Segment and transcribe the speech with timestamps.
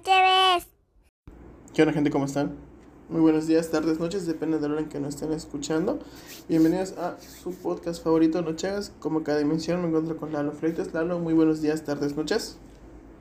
[0.00, 0.66] noche ves.
[1.74, 2.10] ¿Qué onda gente?
[2.10, 2.52] ¿Cómo están?
[3.10, 5.98] Muy buenos días, tardes, noches, depende de la hora en que nos estén escuchando.
[6.48, 8.94] Bienvenidos a su podcast favorito, Nochegas.
[8.98, 10.94] Como cada dimensión me encuentro con Lalo Freites.
[10.94, 12.56] Lalo, muy buenos días, tardes, noches.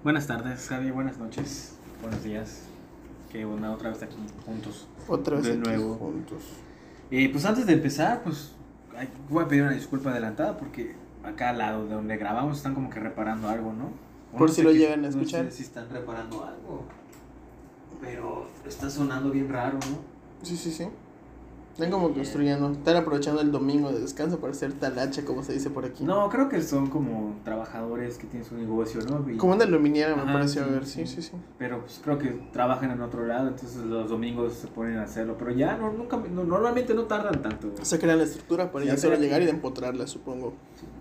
[0.05, 0.91] Buenas tardes, Javi.
[0.91, 1.73] Buenas noches.
[2.01, 2.61] Buenos días.
[3.29, 4.87] Que una otra vez aquí juntos.
[5.09, 5.95] Otra vez De aquí nuevo.
[5.95, 6.43] juntos.
[7.11, 8.53] Y pues antes de empezar, pues
[9.29, 12.89] voy a pedir una disculpa adelantada porque acá al lado de donde grabamos están como
[12.89, 14.08] que reparando algo, ¿no?
[14.37, 15.51] Por no si lo llegan a no sé escuchar.
[15.51, 16.83] si están reparando algo.
[18.01, 20.45] Pero está sonando bien raro, ¿no?
[20.45, 20.87] Sí, sí, sí.
[21.73, 22.71] Están como construyendo.
[22.71, 26.03] Están aprovechando el domingo de descanso para hacer talacha, como se dice por aquí.
[26.03, 29.29] No, creo que son como trabajadores que tienen su negocio, ¿no?
[29.29, 30.85] Y- Como una luminera me pareció sí, ver.
[30.85, 31.05] sí.
[31.07, 31.31] Sí, sí, sí.
[31.57, 35.37] Pero pues creo que trabajan en otro lado, entonces los domingos se ponen a hacerlo.
[35.39, 37.71] Pero ya no, nunca, no- normalmente no tardan tanto.
[37.81, 40.47] sea, crean la estructura para Sí, ya solo llegar y de empotrarla, supongo.
[40.49, 40.98] Ajá.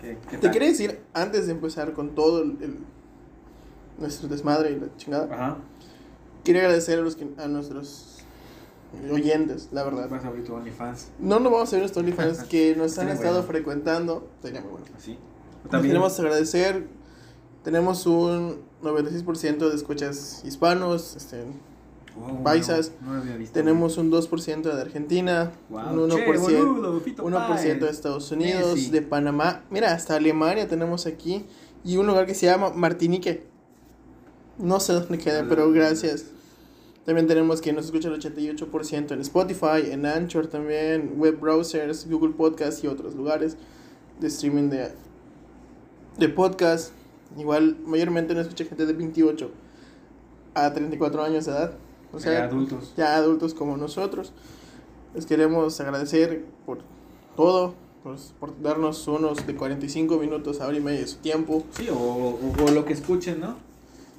[0.00, 2.78] ¿Qué- qué Te quería decir, antes de empezar con todo el, el-
[3.98, 5.56] nuestro desmadre y la chingada, Ajá.
[6.44, 8.18] quiero agradecer a, los que, a nuestros
[9.12, 10.08] oyentes, la verdad.
[10.08, 11.08] Vas a abrir tu OnlyFans.
[11.18, 13.48] No nos vamos a ver nuestros OnlyFans que nos han estado bueno.
[13.48, 14.28] frecuentando.
[14.40, 14.86] Sería muy bueno.
[14.96, 15.18] ¿Así?
[15.70, 16.86] Nos queremos agradecer.
[17.64, 21.16] Tenemos un 96% de escuchas hispanos.
[21.16, 21.44] Este,
[22.42, 22.92] paisas.
[23.00, 23.52] No, había visto.
[23.54, 25.52] tenemos un 2% de Argentina.
[25.68, 27.90] Wow, un che, 1%, boludo, Fito 1% de.
[27.90, 28.90] Estados Unidos, Messi.
[28.90, 29.64] de Panamá.
[29.70, 31.46] Mira, hasta Alemania tenemos aquí.
[31.84, 33.46] Y un lugar que se llama Martinique.
[34.58, 35.48] No sé dónde queda, Hola.
[35.48, 36.26] pero gracias.
[37.04, 42.34] También tenemos que nos escucha el 88% en Spotify, en Anchor también, web browsers, Google
[42.34, 43.56] Podcast y otros lugares
[44.20, 44.90] de streaming de,
[46.18, 46.92] de podcast.
[47.38, 49.50] Igual, mayormente nos escucha gente de 28
[50.54, 51.72] a 34 años de edad.
[52.12, 52.94] O sea, Ya adultos.
[52.96, 54.32] ya adultos como nosotros.
[55.14, 56.78] Les queremos agradecer por
[57.36, 61.64] todo, por, por darnos unos de 45 minutos a hora y media de su tiempo.
[61.72, 63.56] Sí, o, o, o lo que escuchen, ¿no?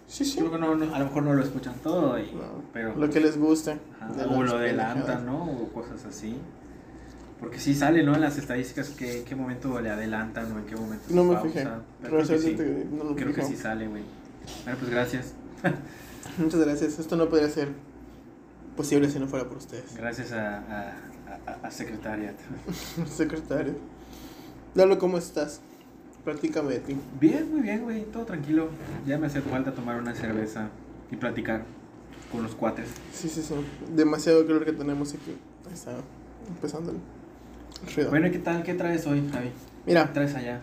[0.08, 0.40] Sí, sí.
[0.40, 2.96] Creo que no, no- a lo mejor no lo escuchan todo, y- No, pero...
[2.96, 3.78] Lo que les guste.
[4.00, 5.26] Ajá, o lo adelantan.
[5.26, 5.44] ¿no?
[5.44, 6.36] O cosas así.
[7.40, 8.16] Porque sí sale, ¿no?
[8.16, 11.24] En las estadísticas que en qué momento le adelantan o en qué momento se No
[11.24, 11.48] me pausa.
[11.50, 11.68] fijé.
[12.02, 12.56] Pero creo que sí.
[12.56, 14.04] Realmente no Creo que sí sale, güey.
[14.66, 15.34] Bueno, pues gracias.
[16.40, 17.00] Muchas gracias.
[17.00, 17.70] Esto no podría ser
[18.76, 19.96] posible si no fuera por ustedes.
[19.96, 20.94] Gracias a, a,
[21.48, 22.36] a, a Secretariat.
[23.10, 23.74] Secretario.
[24.76, 25.62] Lalo, ¿cómo estás?
[26.24, 26.96] Platícame de ti.
[27.20, 28.04] Bien, muy bien, güey.
[28.06, 28.70] Todo tranquilo.
[29.06, 30.70] Ya me hace falta tomar una cerveza
[31.12, 31.64] y platicar
[32.32, 32.88] con los cuates.
[33.14, 33.54] Sí, sí, sí.
[33.96, 35.36] Demasiado calor que tenemos aquí.
[35.74, 35.92] Está
[36.48, 38.10] empezando el ruido.
[38.12, 38.64] Bueno, ¿y qué tal?
[38.64, 39.48] ¿Qué traes hoy, Javi?
[39.48, 39.54] ¿Qué
[39.88, 40.62] Mira, traes allá?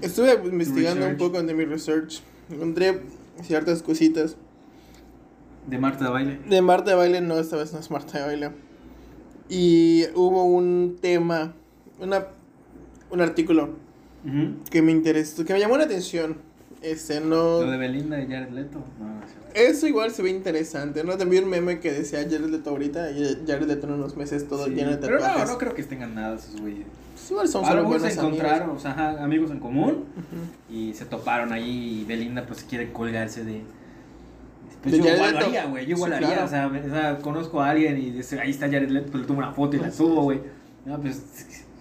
[0.00, 1.18] estuve investigando un Research.
[1.18, 2.20] poco de mi research.
[2.50, 3.00] Encontré
[3.42, 4.36] ciertas cositas.
[5.66, 6.38] De Marta de baile.
[6.48, 8.50] De Marta de Baile, no, esta vez no es Marta de Baile.
[9.48, 11.52] Y hubo un tema,
[12.00, 12.26] una,
[13.10, 13.70] un artículo
[14.26, 14.54] Ujú.
[14.70, 16.36] que me interesó, que me llamó la atención.
[16.80, 17.62] Este, no...
[17.62, 18.82] Lo de Belinda y Jared Leto.
[18.98, 19.48] No, no es cierto.
[19.54, 21.16] Eso igual se ve interesante, ¿no?
[21.16, 24.64] También un meme que decía Jared Leto ahorita y Jared Leto en unos meses todo
[24.64, 25.46] Sí, lleno de Pero tatuajes.
[25.46, 26.86] no, no creo que tengan nada esos güeyes.
[27.14, 28.24] Pues igual son solo buenos se amigos.
[28.40, 30.74] encontraron, o sea, amigos en común Ujú.
[30.76, 33.62] y se toparon ahí y Belinda pues quiere colgarse de...
[34.82, 36.44] Pues yo igual lo haría, güey, yo igual Sí, lo haría, claro.
[36.44, 39.26] o, sea, o sea, conozco a alguien y dice, ahí está Jared Leto, pues le
[39.28, 40.40] tomo una foto y la Sí, subo, güey.
[40.84, 41.22] No, pues,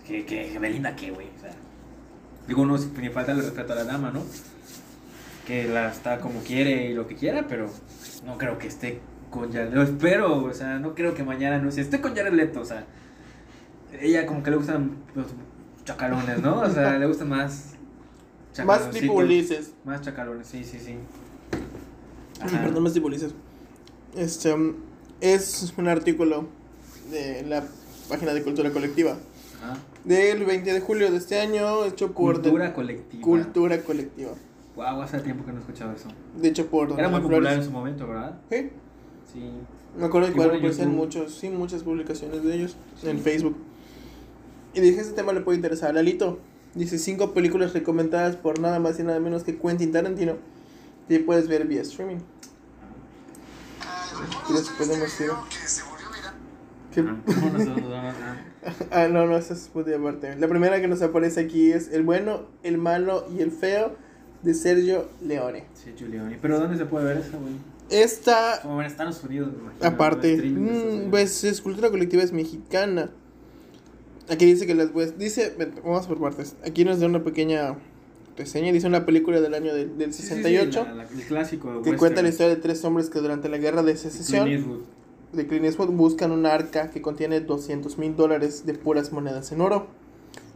[0.06, 1.52] que, que, Belinda qué, güey, o sea...
[2.48, 4.22] Digo, no, ni falta el respeto a la dama, ¿no?
[5.48, 7.70] Que la está como quiere y lo que quiera, pero
[8.24, 9.00] no creo que esté
[9.32, 9.82] con Jared Leto.
[9.82, 12.86] Espero, o sea, no creo que mañana no sé, estoy con Jared Leto, o sea...
[14.00, 15.28] Ella como que le gustan los
[15.86, 16.60] chacalones, ¿no?
[16.60, 17.74] O sea, le gustan más...
[18.64, 19.74] Más tipo Ulises.
[19.86, 20.98] Más chacalones, sí, sí, sí.
[22.44, 22.62] Ajá.
[22.64, 23.34] Perdón, más tipo Ulises.
[24.16, 24.74] Este, um,
[25.22, 26.46] es un artículo
[27.12, 27.64] de la
[28.10, 29.18] página de Cultura Colectiva
[29.64, 29.78] Ajá.
[30.04, 32.42] del 20 de julio de este año, hecho por...
[32.42, 33.22] Cultura colectiva.
[33.24, 34.32] Cultura Colectiva.
[34.76, 36.10] Wow, hace tiempo que no he escuchado eso.
[36.42, 36.92] De hecho por...
[36.98, 38.40] Era muy popular en su momento, ¿verdad?
[38.50, 38.70] Sí,
[39.32, 39.40] Sí.
[39.98, 43.08] me acuerdo que aparecían muchos, sí, muchas publicaciones de ellos Sí.
[43.10, 43.56] en Facebook.
[44.74, 46.40] Y dije, este tema le puede interesar a Lalito.
[46.76, 50.36] Dice, cinco películas recomendadas por nada más y nada menos que Quentin Tarantino.
[51.10, 52.20] Y puedes ver vía streaming.
[54.48, 55.32] ¿Quieres podemos ir?
[56.94, 57.02] ¿Qué?
[57.02, 57.68] Vámonos.
[58.92, 60.36] Ah, no, no, esa es puta aparte.
[60.36, 63.96] La primera que nos aparece aquí es El bueno, el malo y el feo
[64.44, 65.66] de Sergio Leone.
[65.74, 66.38] Sí, Giuliani.
[66.40, 67.54] ¿Pero dónde se puede ver eso, güey?
[67.90, 69.88] Esta, Como en Estados Unidos, me imagino.
[69.88, 71.08] aparte, mm, Unidos.
[71.10, 73.10] pues es cultura colectiva es mexicana.
[74.30, 76.56] Aquí dice que las pues dice, vamos por partes.
[76.64, 77.78] Aquí nos da una pequeña
[78.38, 78.72] reseña.
[78.72, 81.82] Dice una película del año del, del Sí, sí, sí, 68 la- la- el clásico.
[81.82, 84.68] que cuenta la historia de tres hombres que durante la guerra de De secesión Clint
[85.34, 89.62] de Clint Eastwood buscan un arca que contiene 200 mil dólares de puras monedas en
[89.62, 89.88] oro.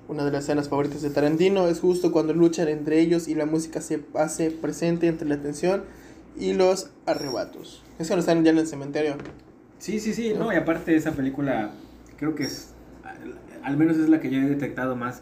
[0.08, 3.46] Una de las escenas favoritas de Tarantino es justo cuando luchan entre ellos y la
[3.46, 5.84] música se hace presente entre la tensión
[6.38, 7.82] y Los Arrebatos.
[7.98, 9.16] Es que no están ya en el cementerio.
[9.80, 11.72] Sí, sí, sí, no, y aparte esa película
[12.18, 12.70] creo que es,
[13.04, 15.22] al, al menos es la que yo he detectado más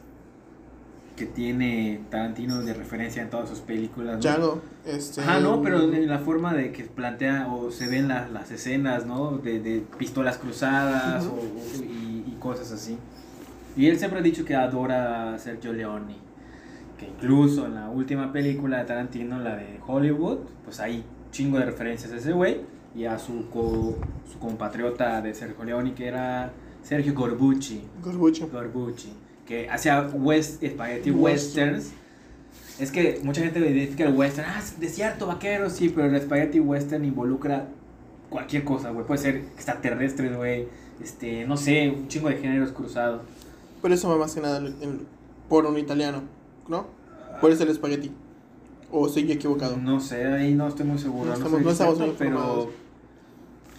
[1.15, 4.15] que tiene Tarantino de referencia en todas sus películas.
[4.15, 4.21] ¿no?
[4.21, 5.21] Django, este...
[5.21, 9.05] Ajá, no, pero en la forma de que plantea o se ven las, las escenas,
[9.05, 9.37] ¿no?
[9.37, 11.35] De, de pistolas cruzadas Ujú.
[11.35, 12.97] o, o- y, y cosas así.
[13.77, 16.15] Y él siempre ha dicho que adora a Sergio Leone.
[16.97, 21.65] Que incluso en la última película de Tarantino, la de Hollywood, pues hay chingo de
[21.65, 22.61] referencias a ese güey
[22.95, 23.97] y a su, co-
[24.31, 26.51] su compatriota de Sergio Leone, que era
[26.83, 27.81] Sergio Corbucci.
[28.03, 28.41] Corbucci.
[28.45, 29.13] Corbucci,
[29.45, 31.73] que hacía west, spaghetti Western.
[31.75, 31.93] westerns.
[32.79, 36.59] Es que mucha gente identifica el western, ah, es desierto, vaquero, sí, pero el spaghetti
[36.59, 37.67] western involucra
[38.29, 39.05] cualquier cosa, güey.
[39.05, 40.67] Puede ser extraterrestres, güey,
[41.01, 43.21] este, no sé, un chingo de géneros cruzados.
[43.81, 44.61] Pero eso va más que nada
[45.49, 46.23] por un italiano,
[46.67, 46.87] ¿no?
[47.41, 48.11] Por eso el espagueti.
[48.91, 49.77] O estoy equivocado.
[49.77, 51.25] No sé, ahí no estoy muy seguro.
[51.25, 52.71] No No, estamos- soy no estamos muy pero...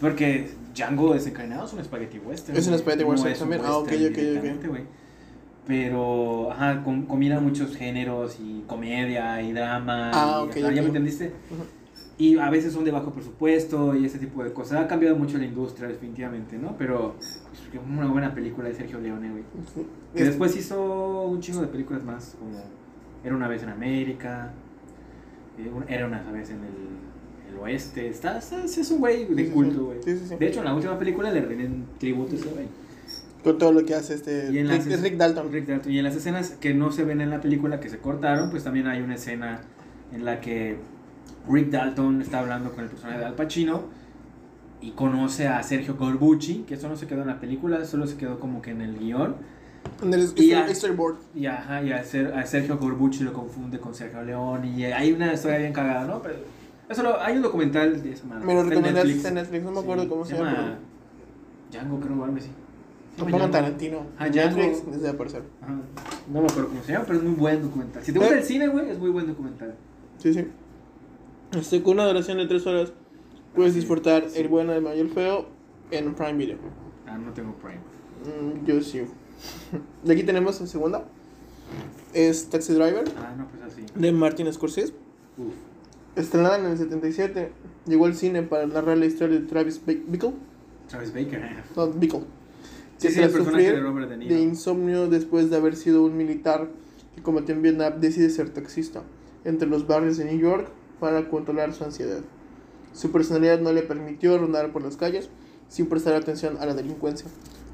[0.00, 2.58] Porque Django desencadenado es un spaghetti western.
[2.58, 2.82] Es un güey.
[2.82, 3.62] spaghetti western también.
[3.64, 4.78] Ah, ok, ok, ok.
[5.66, 10.10] Pero, ajá, com- combina muchos géneros y comedia y drama.
[10.12, 11.28] Ah, y, ¿Ya me entendiste?
[11.50, 11.62] Ujú.
[12.16, 14.80] Y a veces son de bajo presupuesto y ese tipo de cosas.
[14.84, 16.76] Ha cambiado mucho la industria, definitivamente, ¿no?
[16.78, 19.42] Pero es una buena película de Sergio Leone, güey.
[20.14, 22.58] Que Es- después hizo un chingo de películas más, como
[23.24, 24.52] Era una vez en América,
[25.58, 28.06] eh, Era una vez en el, el oeste.
[28.08, 29.98] Está, está- es un güey de culto, güey.
[30.04, 30.34] Sí, sí, sí.
[30.38, 32.66] De hecho, en la última película le rinden tributo a ese güey.
[33.44, 35.52] Con todo lo que hace este Y en Rick, las- Rick Dalton.
[35.52, 35.92] Rick Dalton.
[35.92, 38.64] Y en las escenas que no se ven en la película, que se cortaron, pues
[38.64, 39.60] también hay una escena
[40.12, 40.78] en la que
[41.48, 43.82] Rick Dalton está hablando con el personaje de Al Pacino
[44.80, 48.16] y conoce a Sergio Corbucci, que eso no se quedó en la película, solo se
[48.16, 49.36] quedó como que en el guion.
[50.02, 50.60] En el Y ya.
[50.66, 51.16] story- storyboard.
[51.34, 55.12] Y, ajá, y a, Ser- a Sergio Corbucci lo confunde con Sergio León y hay
[55.12, 56.22] una historia bien cagada, ¿no?
[56.22, 56.36] Pero
[56.88, 58.46] eso lo- hay un documental de esa madre.
[58.46, 60.78] Me lo recomendaste en Netflix, no me acuerdo Sí, cómo se llama.
[61.70, 62.48] Django, creo, algo así.
[63.18, 64.06] No llama- Tarantino.
[64.18, 64.56] Ah, En Django.
[64.56, 65.42] Netflix desde aparecer.
[65.62, 65.74] Ajá.
[66.32, 68.02] No me acuerdo cómo se llama, pero es muy buen documental.
[68.02, 68.38] Si te gusta Eh.
[68.38, 69.74] el cine, güey, es muy buen documental.
[70.18, 70.46] Sí, sí.
[71.56, 72.92] Este, con una duración de 3 horas
[73.54, 74.40] puedes Sí, disfrutar sí.
[74.40, 75.46] El bueno, el mayor el feo
[75.90, 76.56] en Prime Video.
[77.06, 77.78] Ah, no tengo Prime.
[78.24, 79.02] Mm, yo sí.
[80.02, 81.04] De aquí tenemos la segunda.
[82.12, 83.82] Es Taxi Driver Ah, no, pues así.
[83.94, 84.92] de Martin Scorsese.
[85.38, 85.52] Uf.
[86.16, 87.50] Estrenada en el 77,
[87.86, 90.32] llegó al cine para narrar la historia de Travis Ba- Bickle.
[90.88, 91.64] Travis Baker.
[91.76, 92.20] No, Bickle.
[92.98, 93.82] Sí, sí, sufrir
[94.28, 96.68] de insomnio después de haber sido un militar
[97.14, 99.02] que combatió en Vietnam, decide ser taxista
[99.44, 100.68] entre los barrios de New York
[101.00, 102.20] para controlar su ansiedad.
[102.92, 105.28] Su personalidad no le permitió rondar por las calles
[105.68, 107.26] sin prestar atención a la delincuencia,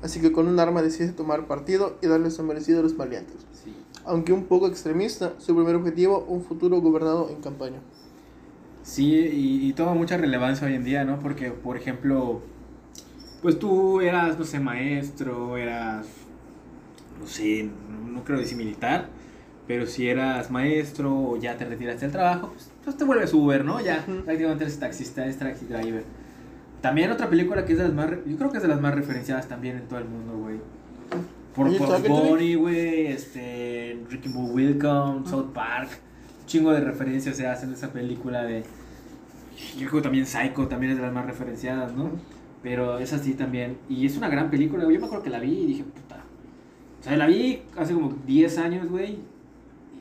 [0.02, 3.36] así que con un arma decide tomar partido y darle su merecido a los maleantes.
[3.52, 3.74] Sí.
[4.04, 7.80] Aunque un poco extremista, su primer objetivo, un futuro gobernado en campaña.
[8.82, 11.20] Sí, y, y toma mucha relevancia hoy en día, ¿no?
[11.20, 12.40] Porque, por ejemplo,
[13.42, 16.06] pues tú eras, no sé, maestro, eras,
[17.18, 17.68] no sé,
[18.12, 19.08] no, creo decir militar,
[19.66, 23.64] pero si eras maestro o ya te retiraste del trabajo, pues, pues te vuelves Uber,
[23.64, 23.80] ¿no?
[23.80, 26.04] Ya prácticamente eres taxista, eres taxi driver.
[26.80, 28.94] También otra película que es de las más, yo creo que es de las más
[28.94, 30.56] referenciadas también en todo el mundo, güey.
[31.54, 35.90] Por, por ¿sabes qué te Bonnie, güey, este, Ricky Boo Wilcom, South Park,
[36.40, 38.62] un chingo de referencias se hacen de esa película de...
[39.76, 42.10] Yo creo que también Psycho también es de las más referenciadas, ¿no?
[42.62, 43.78] Pero es así también.
[43.88, 44.82] Y es una gran película.
[44.84, 46.22] Yo me acuerdo que la vi y dije, puta.
[47.00, 49.18] O sea, la vi hace como 10 años, güey.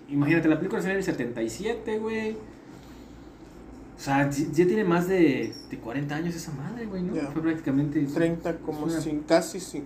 [0.10, 2.32] Imagínate, la película salió en el 77, güey.
[2.34, 7.16] O sea, ya tiene más de, de 40 años esa madre, güey, ¿no?
[7.16, 7.28] Ya.
[7.32, 8.02] Fue prácticamente...
[8.02, 9.84] 30 como una- sin, casi, sin,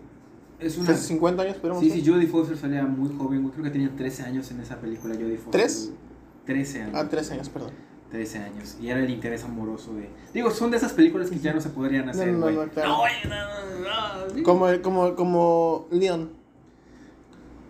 [0.60, 0.88] Es una...
[0.88, 1.84] casi 50 años, esperamos.
[1.84, 3.52] Sí, sí, Jodie Foster salía muy joven, güey.
[3.54, 5.52] Creo que tenía 13 años en esa película, Jodie Foster.
[5.62, 5.86] ¿Tres?
[5.88, 5.98] güey.
[6.46, 6.96] 13 años.
[6.96, 7.72] Ah, 13 años, perdón.
[8.14, 8.78] 13 años.
[8.80, 10.08] Y era el interés amoroso de.
[10.34, 12.90] Digo, son de esas películas que ya no se podrían hacer, no, no, claro.
[12.90, 14.44] No, güey, no, no, no.
[14.44, 16.30] Como, como, como Leon,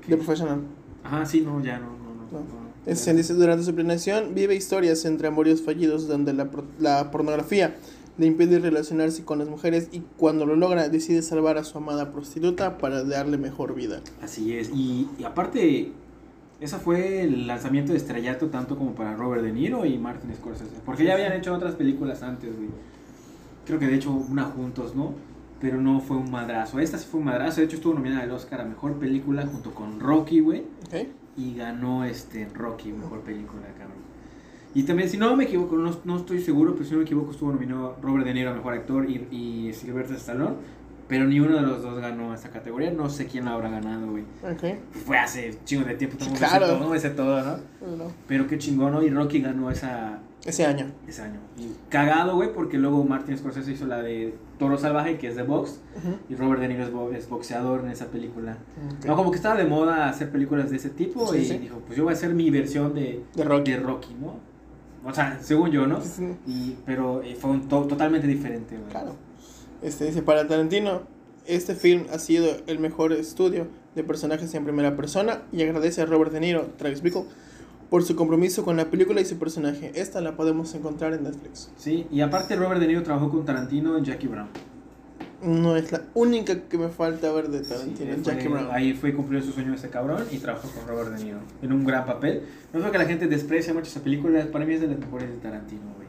[0.07, 0.59] de Professional.
[1.03, 2.63] Ajá, sí, no, ya no, no, no.
[2.85, 7.77] Dice, durante su planeación vive historias entre amoríos fallidos donde la, pro- la pornografía
[8.17, 12.11] le impide relacionarse con las mujeres y cuando lo logra decide salvar a su amada
[12.11, 14.01] prostituta para darle mejor vida.
[14.21, 14.69] Así es.
[14.73, 15.93] Y, y aparte,
[16.59, 20.75] esa fue el lanzamiento de estrellato tanto como para Robert De Niro y Martin Scorsese.
[20.85, 22.69] Porque ya habían hecho otras películas antes, güey.
[23.65, 25.13] Creo que de hecho una juntos, ¿no?
[25.59, 26.79] Pero no fue un madrazo.
[26.79, 27.61] Esta sí fue un madrazo.
[27.61, 30.63] De hecho estuvo nominada al Oscar a Mejor Película junto con Rocky, güey.
[31.35, 34.03] Y ganó este Rocky, mejor película, cabrón.
[34.75, 37.31] Y también, si no me equivoco, no, no estoy seguro, pero si no me equivoco,
[37.31, 40.55] estuvo nominado Robert De Niro a mejor actor y, y Sylvester Stallone.
[41.13, 42.89] Pero ni uno de los dos ganó esta categoría.
[42.89, 44.23] No sé quién la habrá ganado, güey.
[45.05, 46.65] Fue hace chingo de tiempo, todo Sí, claro.
[46.65, 47.57] todo, me sé todo, ¿no?
[48.27, 49.03] Pero qué chingón, ¿no?
[49.03, 50.87] Y Rocky ganó esa, ese año.
[51.07, 51.39] ese año.
[51.55, 55.43] Y cagado, güey, porque luego Martin Scorsese hizo la de Toro Salvaje, que es de
[55.43, 55.81] box,
[56.29, 58.57] y Robert De Niro es, bo- es boxeador en esa película.
[59.05, 61.57] No, como que estaba de moda hacer películas de ese tipo Sí, y sí.
[61.59, 63.69] dijo, pues yo voy a hacer mi versión de, De Rocky.
[63.73, 64.37] de Rocky, ¿no?
[65.05, 66.01] O sea, según yo, ¿no?
[66.01, 66.35] Sí, sí.
[66.47, 68.89] Y, pero eh, fue un to- totalmente diferente, güey.
[68.89, 69.15] Claro.
[69.83, 71.01] Este dice, para Tarantino,
[71.45, 76.05] este film ha sido el mejor estudio de personajes en primera persona y agradece a
[76.05, 77.25] Robert De Niro, Travis Bickle,
[77.89, 79.91] por su compromiso con la película y su personaje.
[79.95, 81.69] Esta la podemos encontrar en Netflix.
[81.77, 84.47] Sí, y aparte Robert De Niro trabajó con Tarantino en Jackie Brown.
[85.43, 88.69] No es la única que me falta ver de Sí, Tarantino, fue- Jackie Brown.
[88.71, 91.83] Ahí fue cumplir su sueño ese cabrón y trabajó con Robert De Niro en un
[91.83, 92.43] gran papel.
[92.71, 95.29] No sé que la gente desprecia mucho esa película, para mí es de las mejores
[95.29, 96.02] de Tarantino, güey.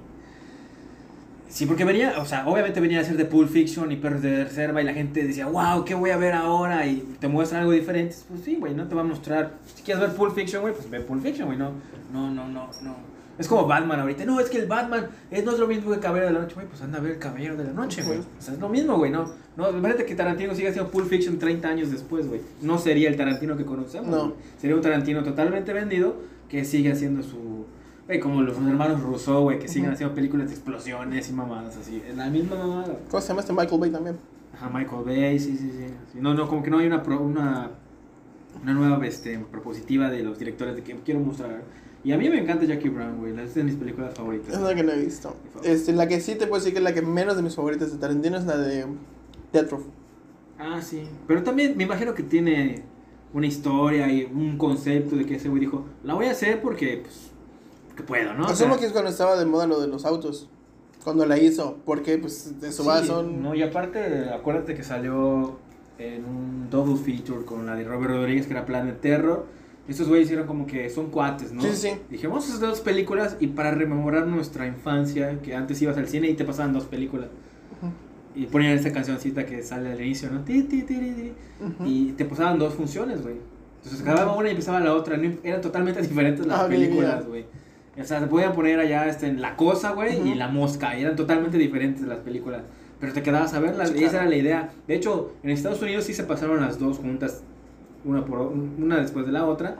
[1.48, 4.44] Sí, porque venía, o sea, obviamente venía a ser de Pulp Fiction y Perros de
[4.44, 6.86] Reserva y la gente decía, wow, ¿qué voy a ver ahora?
[6.86, 8.16] Y te muestran algo diferente.
[8.28, 9.54] Pues sí, güey, no te va a mostrar.
[9.74, 11.72] Si quieres ver Pulp Fiction, güey, pues ve Pulp Fiction, güey, no,
[12.12, 13.14] no, no, no, no.
[13.38, 14.24] Es como Batman ahorita.
[14.24, 16.54] No, es que el Batman es, no es lo mismo que Caballero de la Noche,
[16.54, 16.66] güey.
[16.68, 18.18] Pues anda a ver el Caballero de la Noche, güey.
[18.18, 19.10] O sea, es lo mismo, güey.
[19.10, 19.24] No,
[19.56, 22.40] no, imagínate que Tarantino siga haciendo Pulp Fiction 30 años después, güey.
[22.62, 24.08] No sería el Tarantino que conocemos.
[24.08, 24.34] No.
[24.60, 26.16] Sería un Tarantino totalmente vendido
[26.48, 27.66] que sigue haciendo su.
[28.06, 32.02] Güey, como los hermanos Rousseau, güey, que siguen haciendo películas de explosiones y mamadas así.
[32.06, 32.98] Es la misma mamada.
[33.10, 34.16] ¿Cómo se llama este Michael Bay también?
[34.54, 35.86] Ajá, Michael Bay, sí, sí, sí.
[36.12, 37.70] Sí, No, no, como que no hay una, pro- una,
[38.62, 41.62] una nueva este, propositiva de los directores de que quiero mostrar.
[42.04, 43.38] Y a mí me encanta Jackie Brown, güey.
[43.40, 44.54] Es de mis películas favoritas.
[44.54, 45.34] Es la que no he visto.
[45.62, 47.90] Este, la que sí te puedo decir que es la que menos de mis favoritas
[47.90, 48.84] de Tarantino es la de
[49.54, 49.84] Death Proof.
[50.58, 51.04] Ah, sí.
[51.26, 52.82] Pero también me imagino que tiene
[53.32, 56.98] una historia y un concepto de que ese güey dijo, la voy a hacer porque,
[57.02, 57.30] pues,
[57.94, 58.44] porque puedo, ¿no?
[58.44, 60.48] O Asumo sea, que es cuando estaba de moda lo de los autos.
[61.04, 61.78] Cuando la hizo.
[61.84, 63.42] Porque pues de su sí, base son...
[63.42, 65.58] No, y aparte, acuérdate que salió
[65.98, 69.46] en un double feature con la de Robert Rodríguez, que era Planet Terror.
[69.86, 71.60] Estos güeyes hicieron como que son cuates, ¿no?
[71.62, 71.90] Sí, sí.
[72.08, 76.08] Dije, vamos a hacer dos películas y para rememorar nuestra infancia, que antes ibas al
[76.08, 77.28] cine y te pasaban dos películas.
[78.34, 80.40] Y ponían esta cancioncita que sale al inicio, ¿no?
[80.42, 81.32] Ti, ti, ti, ti, ti.
[81.60, 81.84] Ujú.
[81.88, 83.36] Y te pasaban dos funciones, güey.
[83.76, 85.16] Entonces acababa una y empezaba la otra.
[85.16, 87.44] no- eran totalmente diferentes las Ah, películas, güey.
[88.00, 90.34] O sea, se podían poner allá este, en La Cosa, güey, y Ujú.
[90.34, 90.98] La Mosca.
[90.98, 92.62] Y eran totalmente diferentes las películas.
[93.00, 94.26] Pero te quedabas a verlas, Sí, y esa claro.
[94.26, 94.70] era la idea.
[94.88, 97.42] De hecho, en Estados Unidos sí se pasaron las dos juntas,
[98.04, 99.76] una, por, una después de la otra.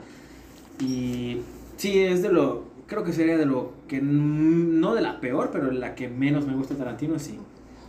[0.79, 1.41] Y
[1.77, 2.63] sí, es de lo.
[2.87, 3.99] Creo que sería de lo que.
[4.01, 7.39] No de la peor, pero la que menos me gusta Tarantino, sí.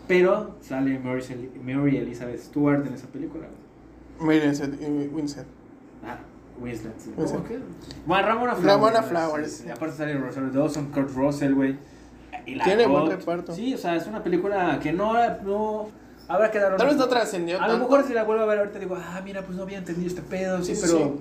[0.08, 1.22] Pero sale Mary,
[1.62, 3.46] Mary Elizabeth Stewart en esa película.
[4.20, 4.36] güey.
[4.38, 5.46] Miren, ese- y Winsett.
[6.04, 6.18] Ah,
[6.60, 6.92] Winslet.
[6.98, 7.10] sí.
[7.16, 7.36] Winslet.
[7.36, 7.58] ¿Cómo que?
[8.06, 8.94] Bueno, Ramona Flowers.
[8.94, 9.02] Ramona.
[9.02, 9.52] Flowers.
[9.52, 9.70] Sí, sí.
[9.70, 11.76] Aparte sale Rosario Dawson, Kurt Russell, güey.
[12.64, 13.52] Tiene buen reparto.
[13.54, 15.14] Sí, o sea, es una película que no.
[15.44, 15.88] no
[16.28, 18.58] habrá que dar Tal vez no trascendió A lo mejor si la vuelvo a ver
[18.58, 20.98] ahorita digo, ah, mira, pues no había entendido este pedo, sí, Sí, pero.
[20.98, 21.20] sí.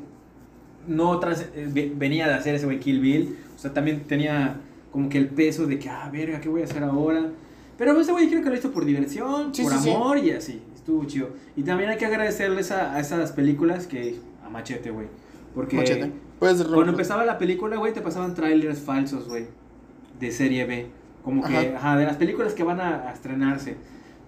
[0.87, 3.37] No trans- eh, ve- venía de hacer ese güey Kill Bill.
[3.55, 4.57] O sea, también tenía
[4.91, 7.25] como que el peso de que, ah, verga, ¿qué voy a hacer ahora?
[7.77, 9.91] Pero ese güey creo que lo hizo por diversión, Sí, por sí, sí.
[9.91, 10.61] amor y así.
[10.75, 11.29] Estuvo chido.
[11.55, 14.19] Y también hay que agradecerles a, a esas películas que.
[14.45, 15.07] a Machete, güey.
[15.55, 15.77] Porque.
[15.77, 16.11] Machete.
[16.39, 19.47] Puedes Cuando empezaba la película, güey, te pasaban trailers falsos, güey.
[20.19, 20.87] De serie B.
[21.23, 21.77] Como que, Ajá.
[21.77, 23.77] ajá, de las películas que van a, a estrenarse.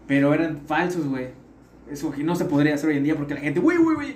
[0.07, 1.27] Pero eran falsos, güey.
[1.91, 4.15] Eso que no se podría hacer hoy en día porque la gente, güey, güey, güey.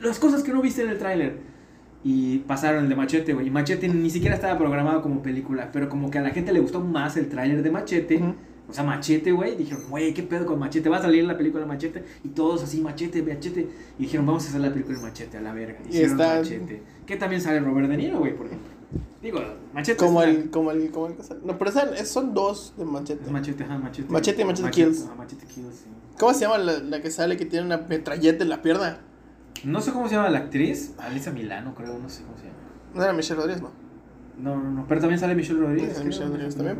[0.00, 1.36] Las cosas que no viste en el tráiler.
[2.04, 3.48] Y pasaron el de Machete, güey.
[3.48, 5.70] Y Machete ni siquiera estaba programado como película.
[5.72, 8.22] Pero como que a la gente le gustó más el tráiler de Machete.
[8.68, 9.56] O sea, Machete, güey.
[9.56, 10.88] Dijeron, güey, ¿qué pedo con Machete?
[10.88, 12.04] Va a salir la película de Machete.
[12.22, 13.68] Y todos así, Machete, Machete.
[13.98, 15.78] Y dijeron, vamos a hacer la película de Machete a la verga.
[15.86, 16.82] Y Hicieron está- Machete.
[17.06, 18.68] Que también sale Robert De Niro, güey, por ejemplo.
[19.22, 19.40] Digo,
[19.74, 21.72] Machete Como el, como el, como el que sale- No, pero
[22.04, 23.30] son dos de Machete.
[23.30, 24.12] Machete, ajá, Machete.
[24.12, 25.06] Machete y Machete Kills.
[25.16, 25.86] Machete Kills, sí.
[26.18, 29.00] ¿Cómo se llama la, la que sale que tiene una metralleta en la pierna?
[29.64, 30.94] No sé cómo se llama la actriz.
[30.98, 32.56] Alisa Milano, creo, no sé cómo se llama.
[32.94, 33.70] No era Michelle Rodríguez, ¿no?
[34.40, 34.86] No, no, no.
[34.88, 35.96] Pero también sale Michelle Rodríguez.
[35.98, 36.78] Sí, Michelle Rodríguez también.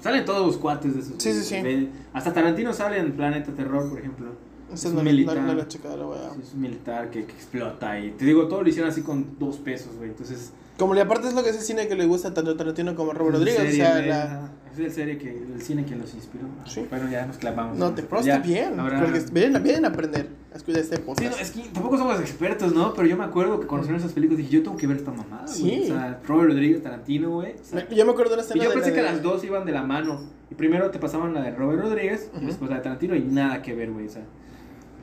[0.00, 1.14] Salen todos los cuates de esos.
[1.18, 1.90] Sí, sí, sí.
[2.12, 4.32] Hasta Tarantino sale en Planeta Terror, por ejemplo.
[4.72, 5.36] Es no, no, militar.
[5.36, 8.90] no, he checado, Es un militar que, que explota y te digo, todo lo hicieron
[8.90, 10.10] así con dos pesos, güey.
[10.10, 12.56] Entonces, Como y aparte es lo que es el cine que le gusta tanto a
[12.56, 13.72] Tarantino como a Robert Rodríguez.
[13.72, 14.50] O sea, la...
[14.74, 16.44] es el serie que el cine que los inspiró.
[16.66, 16.86] Sí.
[16.90, 17.76] Bueno, ya nos clavamos.
[17.78, 18.74] No, te está bien.
[18.76, 21.30] Porque vienen, vienen a aprender a escuchar este Sí, podcast.
[21.36, 22.94] no, es que tampoco somos expertos, ¿no?
[22.94, 25.10] Pero yo me acuerdo que cuando salieron esas películas dije, yo tengo que ver esta
[25.10, 25.54] mamada, güey.
[25.56, 25.82] Sí.
[25.84, 27.52] O sea, Robert Rodríguez, Tarantino, güey.
[27.54, 29.10] o sea, Me- yo me acuerdo de una y yo de pensé la que de-
[29.12, 30.20] las dos iban de la mano.
[30.50, 33.62] Y primero te pasaban la de Robert Rodríguez y después la de Tarantino y nada
[33.62, 34.06] que ver, güey.
[34.06, 34.22] O sea,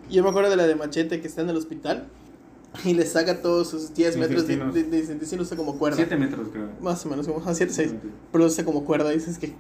[0.09, 2.07] Yo me acuerdo de la de Machete que está en el hospital
[2.85, 5.97] y le saca todos sus 10 Sus metros de, de, de intestino, usa como cuerda.
[5.97, 6.69] 7 metros, creo.
[6.81, 7.89] Más o menos, como 7, 6.
[7.91, 8.07] Siete.
[8.31, 9.53] Pero usa como cuerda y dices que.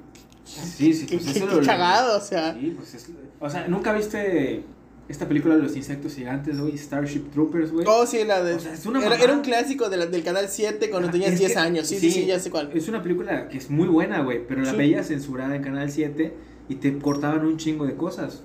[0.45, 2.53] Sí, sí, Qué, pues qué- eso qué lo- cagado, o sea.
[2.53, 3.07] Sí, pues es.
[3.39, 4.63] O sea, ¿nunca viste
[5.07, 6.77] esta película de los insectos gigantes, güey?
[6.77, 7.85] Starship Troopers, güey.
[7.87, 8.55] Oh, sí, la de.
[8.55, 11.13] O sea, es una era, era un clásico de la- del canal 7 cuando Ajá,
[11.13, 11.87] tenías es 10 que- años.
[11.87, 12.71] Sí, sí, sí, ya sé cuál.
[12.73, 14.77] Es una película que es muy buena, güey, pero la Sí.
[14.77, 16.33] veías censurada en Canal 7
[16.69, 18.41] y te cortaban un chingo de cosas.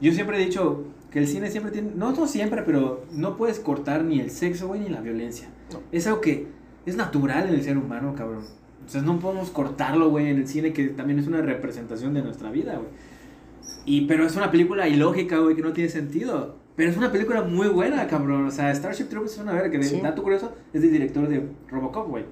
[0.00, 0.84] Yo siempre he dicho
[1.16, 4.66] que el cine siempre tiene, no, no siempre, pero no puedes cortar ni el sexo,
[4.66, 5.48] güey, ni la violencia.
[5.72, 5.80] No.
[5.90, 6.46] Es algo que
[6.84, 8.44] es natural en el ser humano, cabrón.
[8.84, 12.20] O sea, no podemos cortarlo, güey, en el cine, que también es una representación de
[12.20, 12.88] nuestra vida, güey.
[13.86, 16.56] Y, pero es una película ilógica, güey, que no tiene sentido.
[16.76, 18.44] Pero es una película muy buena, cabrón.
[18.44, 20.00] O sea, Starship Troopers es una verga, que de Sí.
[20.02, 22.24] dato curioso es del director de Robocop, güey.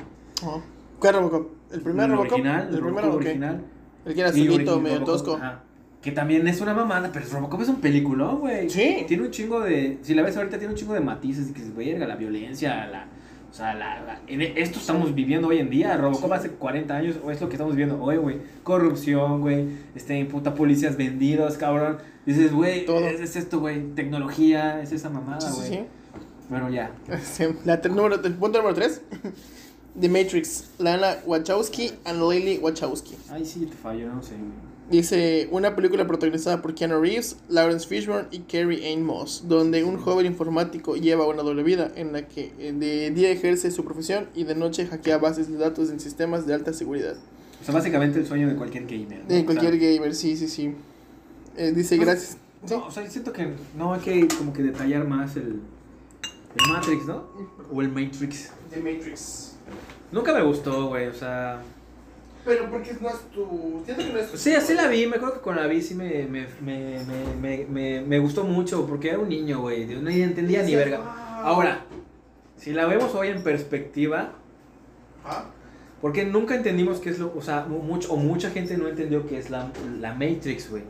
[0.99, 1.49] ¿Cuál Robocop?
[1.73, 2.33] ¿El primer El Robocop?
[2.35, 3.65] original, el el primer Robocop original.
[4.05, 5.37] El que era azulito, medio tosco.
[5.37, 5.63] ajá.
[6.05, 8.69] Que también es una mamada, pero Robocop es un peliculón, güey.
[8.69, 9.05] Sí.
[9.09, 9.99] Tiene un chingo de.
[10.03, 11.51] Si la ves ahorita, tiene un chingo de matices.
[11.53, 13.07] Que es verga, la violencia, la.
[13.51, 15.97] O sea, la, la- en esto estamos viviendo hoy en día.
[15.97, 18.37] Robocop hace 40 años, o es lo que estamos viviendo hoy, güey.
[18.65, 19.67] Corrupción, güey.
[19.95, 21.99] Este, puta policías vendidos, cabrón.
[22.27, 23.95] Dices, güey, es, es esto, güey.
[23.95, 25.69] Tecnología, es esa mamada, sí, güey.
[25.71, 25.81] sí.
[26.51, 26.91] Bueno, ya.
[27.65, 29.01] La número, el punto número 3.
[30.01, 30.71] The Matrix.
[30.79, 33.15] Lana Wachowski and Lily Wachowski.
[33.31, 34.74] Ay, sí, te fallo, no sé, güey.
[34.91, 39.97] Dice, una película protagonizada por Keanu Reeves, Lawrence Fishburne y Carrie Ann Moss, donde un
[39.97, 44.29] joven informático lleva una doble vida en la que eh, de día ejerce su profesión
[44.35, 47.17] y de noche hackea bases de datos en sistemas de alta seguridad.
[47.63, 49.23] O sea, básicamente el sueño de cualquier gamer.
[49.23, 49.35] ¿no?
[49.35, 50.75] De cualquier gamer, sí, sí, sí.
[51.57, 52.39] Eh, dice, Pues, gracias.
[52.67, 52.75] Sí.
[52.75, 55.61] No, o sea, siento que no hay que como que detallar más el,
[56.57, 57.25] el Matrix, ¿no?
[57.73, 58.51] O el Matrix.
[58.71, 59.57] The Matrix.
[60.13, 61.63] Nunca me gustó, güey, o sea...
[62.45, 63.83] Pero porque no es tu...
[63.85, 65.81] Siento que no es tu- Sí, así la vi, me acuerdo que con la vi
[65.81, 66.99] sí me, me, me,
[67.41, 71.41] me, me, me, gustó mucho, porque era un niño, güey, no entendía ni verga.
[71.43, 71.85] Ahora,
[72.57, 74.33] si la vemos hoy en perspectiva,
[75.25, 75.47] Ah,
[76.03, 79.27] porque nunca entendimos qué es lo, o sea, mu- mucho, o mucha gente no entendió
[79.27, 79.71] qué es la,
[80.01, 80.83] la Matrix, güey.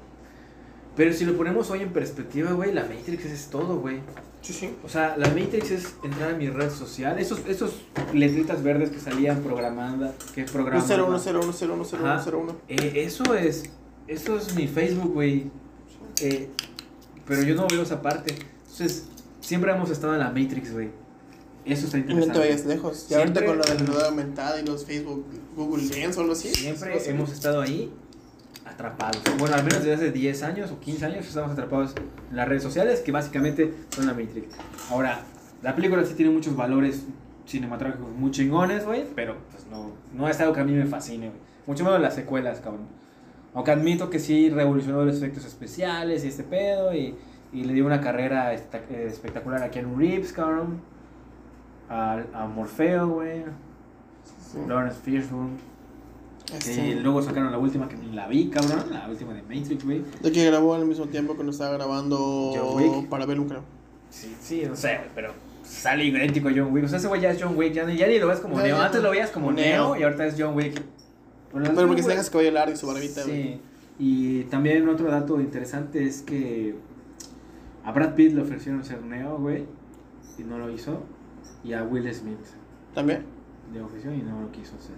[0.97, 3.99] Pero si lo ponemos hoy en perspectiva, güey, la Matrix es todo, güey.
[4.43, 4.71] Sí, sí.
[4.85, 7.75] O sea, la Matrix es entrar a mi red social, esos, esos
[8.13, 10.87] letritas verdes que salían programando, que programan.
[10.87, 12.55] 1-0-1-0-1-0-1-0-1.
[12.69, 13.65] Eh, eso es,
[14.07, 15.51] eso es mi Facebook, güey.
[16.21, 16.49] Eh,
[17.27, 18.35] pero yo no veo esa parte.
[18.63, 19.07] Entonces,
[19.41, 20.91] siempre hemos estado en la Matrix, güey.
[21.65, 22.39] Eso está Y no te interesante.
[22.41, 23.07] vayas lejos.
[23.11, 25.25] Y ahorita Siempre- con lo de la realidad aumentada y los Facebook,
[25.57, 26.51] Google Lens o algo así.
[26.55, 27.91] Siempre hemos estado ahí
[28.75, 29.23] atrapados.
[29.39, 31.95] Bueno, al menos desde hace 10 años o 15 años estamos atrapados
[32.31, 34.55] en las redes sociales, que básicamente son la Matrix.
[34.91, 35.21] Ahora,
[35.63, 37.05] la película sí tiene muchos valores
[37.47, 41.29] cinematográficos muy chingones, güey, pero pues no, no es algo que a mí me fascine,
[41.29, 41.41] güey.
[41.67, 42.87] Mucho menos las secuelas, cabrón.
[43.55, 47.15] Aunque admito que sí revolucionó los efectos especiales y este pedo, y,
[47.53, 50.81] y le dio una carrera espectacular a Keanu Reeves, cabrón.
[51.89, 53.45] A, a Morfeo, güey.
[54.51, 54.59] Sí.
[54.67, 55.57] Lawrence Fishburne.
[56.53, 58.85] Este, luego sacaron la última que la vi, cabrón.
[58.91, 60.03] La última de Matrix, güey.
[60.23, 62.53] De que grabó al mismo tiempo que nos estaba grabando
[63.09, 63.63] para Bellum, creo.
[64.11, 65.33] Sí, sí, no sé, güey, pero
[65.65, 66.85] sale idéntico a John Wick.
[66.85, 68.61] O sea, ese güey ya es John Wick, ya, ni- ya ni lo ves como
[68.61, 68.81] Neo.
[68.81, 69.95] Antes lo veías como Neo.
[69.95, 70.75] Neo y ahorita es John Wick.
[71.53, 73.23] Pero, Pero porque se cabello largo y su barbita.
[73.23, 73.61] Sí.
[73.99, 76.75] Y también otro dato interesante es que
[77.85, 79.65] a Brad Pitt le ofrecieron ser Neo, güey,
[80.39, 81.03] y no lo hizo.
[81.65, 82.39] Y a Will Smith
[82.93, 83.25] También.
[83.73, 84.97] le ofreció y no lo quiso hacer.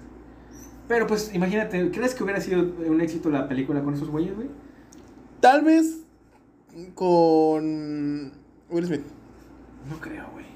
[0.88, 4.48] Pero pues imagínate, ¿crees que hubiera sido un éxito la película con esos güeyes, güey?
[5.40, 6.00] Tal vez
[6.94, 8.32] con
[8.70, 9.02] Will Smith.
[9.90, 10.46] No creo, güey.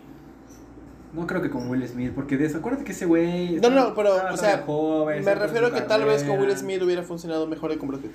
[1.12, 3.56] No creo que con Will Smith, porque de eso, acuérdate que ese güey.
[3.60, 6.56] No, no, pero, o sea, joven, Me refiero a que tal vez con Will.
[6.56, 8.12] Smith hubiera funcionado mejor que con Brad Pitt.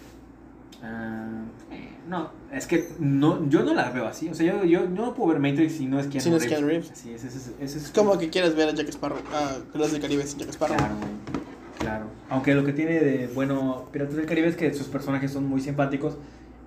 [0.82, 4.30] Ah, eh, no, es que no, yo no la veo así.
[4.30, 6.44] O sea, yo, yo no puedo ver Matrix si no es Keanu Si no es
[6.44, 6.58] Reeves.
[6.58, 6.92] Keanu Reeves.
[6.94, 10.26] Sí, ese, es Es como que quieras ver a Jack Sparrow, a Piratas del Caribe
[10.26, 10.78] sin Jack Sparrow.
[10.78, 11.45] Claro, güey.
[11.86, 12.06] Claro.
[12.30, 15.62] Aunque lo que tiene de bueno Piratas del Caribe es que sus personajes son muy
[15.62, 16.18] simpáticos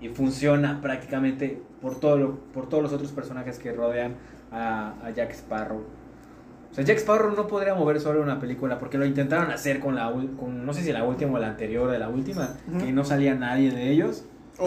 [0.00, 4.14] y funciona prácticamente por, todo lo, por todos los otros personajes que rodean
[4.52, 5.82] a, a Jack Sparrow.
[6.70, 9.96] O sea, Jack Sparrow no podría mover solo una película porque lo intentaron hacer con
[9.96, 13.04] la con no sé si la última o la anterior de la última y no
[13.04, 14.24] salía nadie de ellos.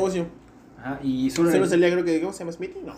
[0.10, 0.26] Sí.
[0.78, 2.52] Ajá, y solo Solo salía, creo que, ¿cómo se llama?
[2.52, 2.82] ¿Smithy?
[2.84, 2.96] No.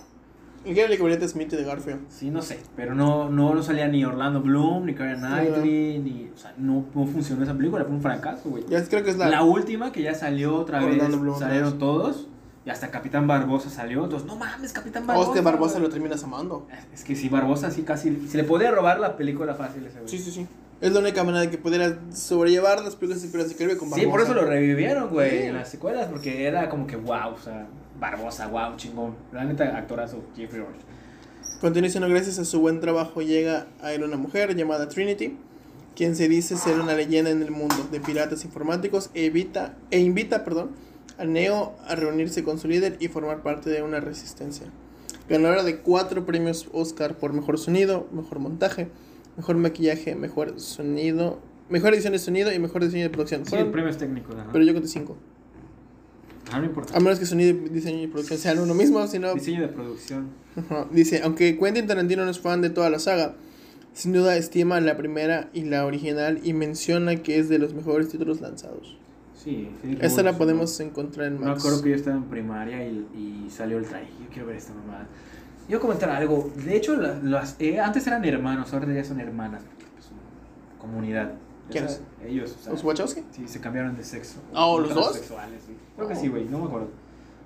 [0.66, 2.02] ¿Y qué era el equivalente a Smithy de Garfield?
[2.10, 6.30] Sí, no sé, pero no, no, no salía ni Orlando Bloom, ni Keira Knightley, ni,
[6.34, 8.64] o sea, no, no funcionó esa película, fue un fracaso, güey.
[8.70, 9.28] Ya creo que es la.
[9.28, 12.28] La, última que ya salió otra Orlando vez, Bloom, salieron todos,
[12.66, 15.30] y hasta Capitán Barbosa salió, entonces, no mames, Capitán Barbosa.
[15.30, 16.68] Es que Barbosa lo terminas amando.
[16.94, 20.10] Es que si Barbosa sí casi, se le podía robar la película fácil ese güey.
[20.10, 20.48] Sí, sí, sí.
[20.82, 23.90] Es la única manera de que pudiera sobrellevar las películas de Piratas del Caribe con
[23.90, 24.06] Barbosa.
[24.06, 25.38] Sí, por eso lo revivieron, güey, Sí.
[25.46, 27.68] en las secuelas, porque era como que wow, o sea,
[28.00, 29.16] Barbosa, wow, chingón.
[29.32, 31.60] La neta, actorazo, Jeffrey Rush.
[31.62, 35.38] Continúa diciendo, gracias a su buen trabajo llega a él una mujer llamada Trinity.
[35.96, 40.44] quien se dice ser una leyenda en el mundo de piratas informáticos, evita, e invita
[40.44, 40.72] perdón,
[41.18, 44.68] a Neo a reunirse con su líder y formar parte de una resistencia.
[45.30, 48.90] Ganadora de cuatro premios Oscar por mejor sonido, mejor montaje,
[49.38, 53.46] mejor maquillaje, mejor sonido, mejor edición de sonido y mejor diseño de producción.
[53.46, 54.50] Sí, premios técnicos, ajá.
[54.52, 55.18] pero yo conté cinco.
[56.52, 56.96] Ah, no importa.
[56.96, 59.34] A menos que sonido, diseño y producción sean uno mismo, si no...
[59.34, 60.30] Diseño de producción.
[60.58, 60.88] Ajá.
[60.92, 63.36] Dice, aunque Quentin Tarantino no es fan de toda la saga,
[63.94, 68.10] sin duda estima la primera y la original y menciona que es de los mejores
[68.10, 68.98] títulos lanzados.
[69.44, 69.70] Sí,
[70.24, 71.60] la podemos encontrar en No me Max.
[71.60, 74.10] acuerdo que yo estaba en primaria y, y salió el trailer.
[74.22, 75.06] Yo quiero ver esta mamada.
[75.68, 76.50] Yo comentar algo.
[76.64, 79.62] De hecho, la- las, eh, antes eran hermanos, ahora ya son hermanas.
[79.94, 80.08] pues,
[80.80, 81.34] comunidad.
[81.70, 82.02] ¿Quiénes?
[82.26, 82.56] Ellos.
[82.60, 83.24] o sea, ¿Los Wachowski?
[83.32, 84.40] Sí, se cambiaron de sexo.
[84.54, 85.14] Oh, ¿los dos?
[85.16, 85.76] Sexuales, sí.
[85.96, 86.18] Creo que Oh.
[86.18, 86.90] sí, güey, no me acuerdo.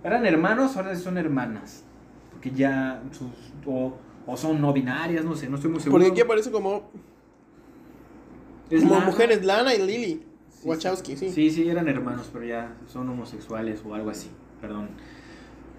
[0.04, 1.84] Eran hermanos, ahora son hermanas.
[2.32, 3.30] Porque ya sus.
[3.66, 3.94] O,
[4.26, 6.00] o son no binarias, no sé, no estoy muy seguro.
[6.04, 6.90] Porque aquí aparece como,
[8.70, 9.06] Es como Lana.
[9.08, 10.24] mujeres Lana y Lily.
[10.76, 11.32] Sí, Wachowski, sí.
[11.32, 14.30] Sí, sí, eran hermanos, pero ya son homosexuales o algo así.
[14.62, 14.90] Perdón.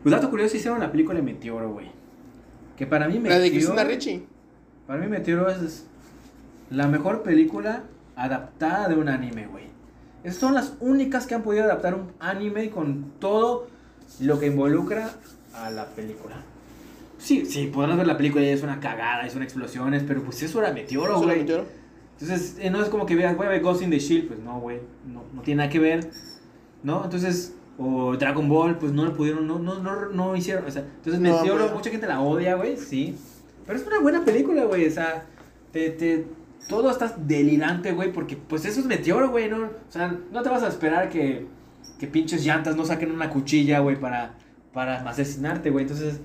[0.03, 1.91] Pues dato curioso, hicieron la película Meteoro, güey.
[2.77, 3.43] Que para mí La Meteoro...
[3.43, 4.27] de Cristina Ricci.
[4.87, 5.87] Para mí Meteoro es
[6.71, 7.85] la mejor película
[8.17, 9.65] adaptada de un anime, güey.
[10.25, 13.69] Esas son las únicas que han podido adaptar un anime con todo
[14.21, 15.11] lo que involucra
[15.55, 16.37] a la película.
[17.19, 20.43] Sí, sí, podrás ver la película y es una cagada, es una explosiones, pero pues
[20.43, 21.39] eso era Meteoro, ¿Eso la güey.
[21.41, 21.67] metieron?
[22.21, 24.41] Entonces, eh, no es como que veas, voy a ver Ghost in the Shield, pues
[24.41, 26.11] no, güey, no, no tiene nada que ver,
[26.83, 27.05] ¿no?
[27.05, 30.83] Entonces, o Dragon Ball, pues no lo pudieron, no, no, no, no hicieron, o sea,
[30.83, 31.75] entonces No, Meteoro, güey.
[31.77, 33.17] mucha gente la odia, güey, sí,
[33.65, 35.27] pero es una buena película, güey, o sea,
[35.71, 36.27] te, te,
[36.69, 39.67] todo estás delirante, güey, porque pues eso es Meteoro, güey, ¿no?
[39.67, 41.47] O sea, no te vas a esperar que,
[42.01, 44.35] que pinches llantas no saquen una cuchilla, güey, para,
[44.73, 46.21] para asesinarte, güey, entonces...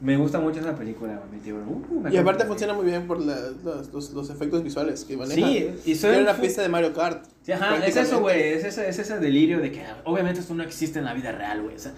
[0.00, 1.62] Me gusta mucho esa película, güey, Meteoro.
[1.64, 5.16] Uh, me Y aparte funciona muy bien por la- los, los, los efectos visuales que
[5.16, 5.46] maneja.
[5.46, 7.24] Sí, y soy Era un una fu- pista de Mario Kart.
[7.42, 10.52] Sí, ajá, es eso, güey, es ese, es ese delirio de que ah, obviamente esto
[10.54, 11.76] no existe en la vida real, güey.
[11.76, 11.92] O sea,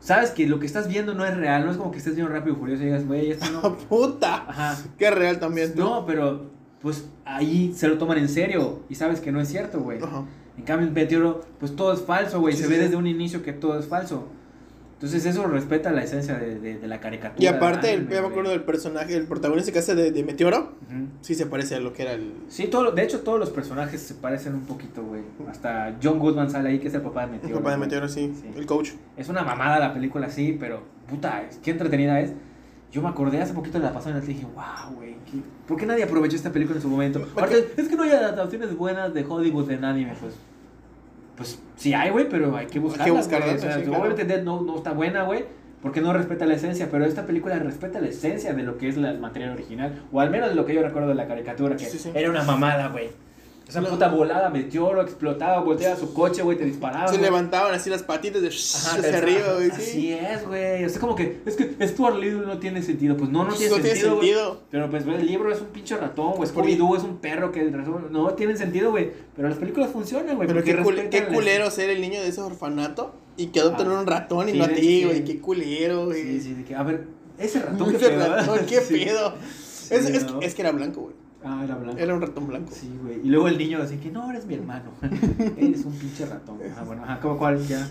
[0.00, 2.32] sabes que lo que estás viendo no es real, no es como que estés viendo
[2.32, 3.76] rápido y furioso y digas, güey, esto no.
[3.88, 4.48] ¡Puta!
[4.48, 4.78] Ajá.
[4.98, 5.74] Qué real también.
[5.74, 5.80] tú.
[5.80, 9.80] No, pero pues ahí se lo toman en serio y sabes que no es cierto,
[9.80, 10.02] güey.
[10.02, 10.24] Ajá.
[10.56, 12.54] En cambio, en Meteoro, pues todo es falso, güey.
[12.54, 14.28] Sí, se sí, ve desde un inicio que todo es falso.
[14.96, 17.36] Entonces eso respeta la esencia de, de, de la caricatura.
[17.42, 20.10] Y aparte, del el, anime, ya me acuerdo del personaje, el protagonista que hace de,
[20.10, 21.06] de Meteoro, Ujú.
[21.20, 22.32] sí se parece a lo que era el...
[22.48, 25.20] Sí, todo, de hecho todos los personajes se parecen un poquito, güey.
[25.50, 27.56] Hasta John Goodman sale ahí, que es el papá de El Meteoro.
[27.58, 27.76] papá de.
[27.76, 28.48] Meteoro, sí, Sí.
[28.56, 28.92] el coach.
[29.18, 30.80] Es una mamada la película, sí, pero
[31.10, 32.32] puta, qué entretenida es.
[32.90, 35.84] Yo me acordé hace poquito de la pasada y dije, wow, güey, ¿qué- ¿por qué
[35.84, 37.22] nadie aprovechó esta película en su momento?
[37.36, 40.32] Aparte, es que no hay adaptaciones buenas de Hollywood en anime, pues.
[41.36, 43.58] Pues sí hay, güey, pero hay que buscarlas, buscarlas, güey.
[43.58, 43.98] O sea, sí, claro.
[44.02, 45.44] Obviamente Dead Note no está buena, güey,
[45.82, 48.96] porque no respeta la esencia, pero esta película respeta la esencia de lo que es
[48.96, 51.76] la- el material original, o al menos de lo que yo recuerdo de la caricatura,
[51.76, 52.10] que Sí, sí.
[52.14, 53.10] era una mamada, güey.
[53.68, 53.88] Esa No.
[53.88, 57.08] puta volada, meteoro, explotaba, volteaba su coche, güey, te disparaba.
[57.08, 60.12] se levantaban así las patitas de Ajá, hacia arriba, güey, Así sí.
[60.12, 60.84] es, güey.
[60.84, 63.16] O sea, como que es que Stuart Little no tiene sentido.
[63.16, 64.62] Pues no, no tiene no tiene sentido.
[64.70, 66.48] Pero pues güey, el libro es un pinche ratón, güey.
[66.48, 69.10] Por- Scooby-Doo es un perro que no tienen sentido, güey.
[69.34, 70.46] Pero las películas funcionan, güey.
[70.46, 73.98] Pero qué, cul- culero ser el niño de ese orfanato y que adoptan Ah.
[74.00, 75.24] un ratón y no a ti, güey.
[75.24, 76.22] Qué culero, güey.
[76.22, 78.94] Sí, sí, de que, a ver, ese ratón Ese ratón, qué Sí.
[79.04, 79.34] pedo.
[79.90, 80.40] Es, es, ¿no?
[80.40, 81.14] es que era blanco, güey.
[81.44, 81.98] Ah, era blanco.
[81.98, 82.72] Era un ratón blanco.
[82.72, 83.20] Sí, güey.
[83.22, 84.90] Y luego el niño así que no, eres mi hermano.
[85.56, 86.58] eres un pinche ratón.
[86.76, 87.64] Ah, bueno, ajá, ¿cómo cuál?
[87.66, 87.88] Ya.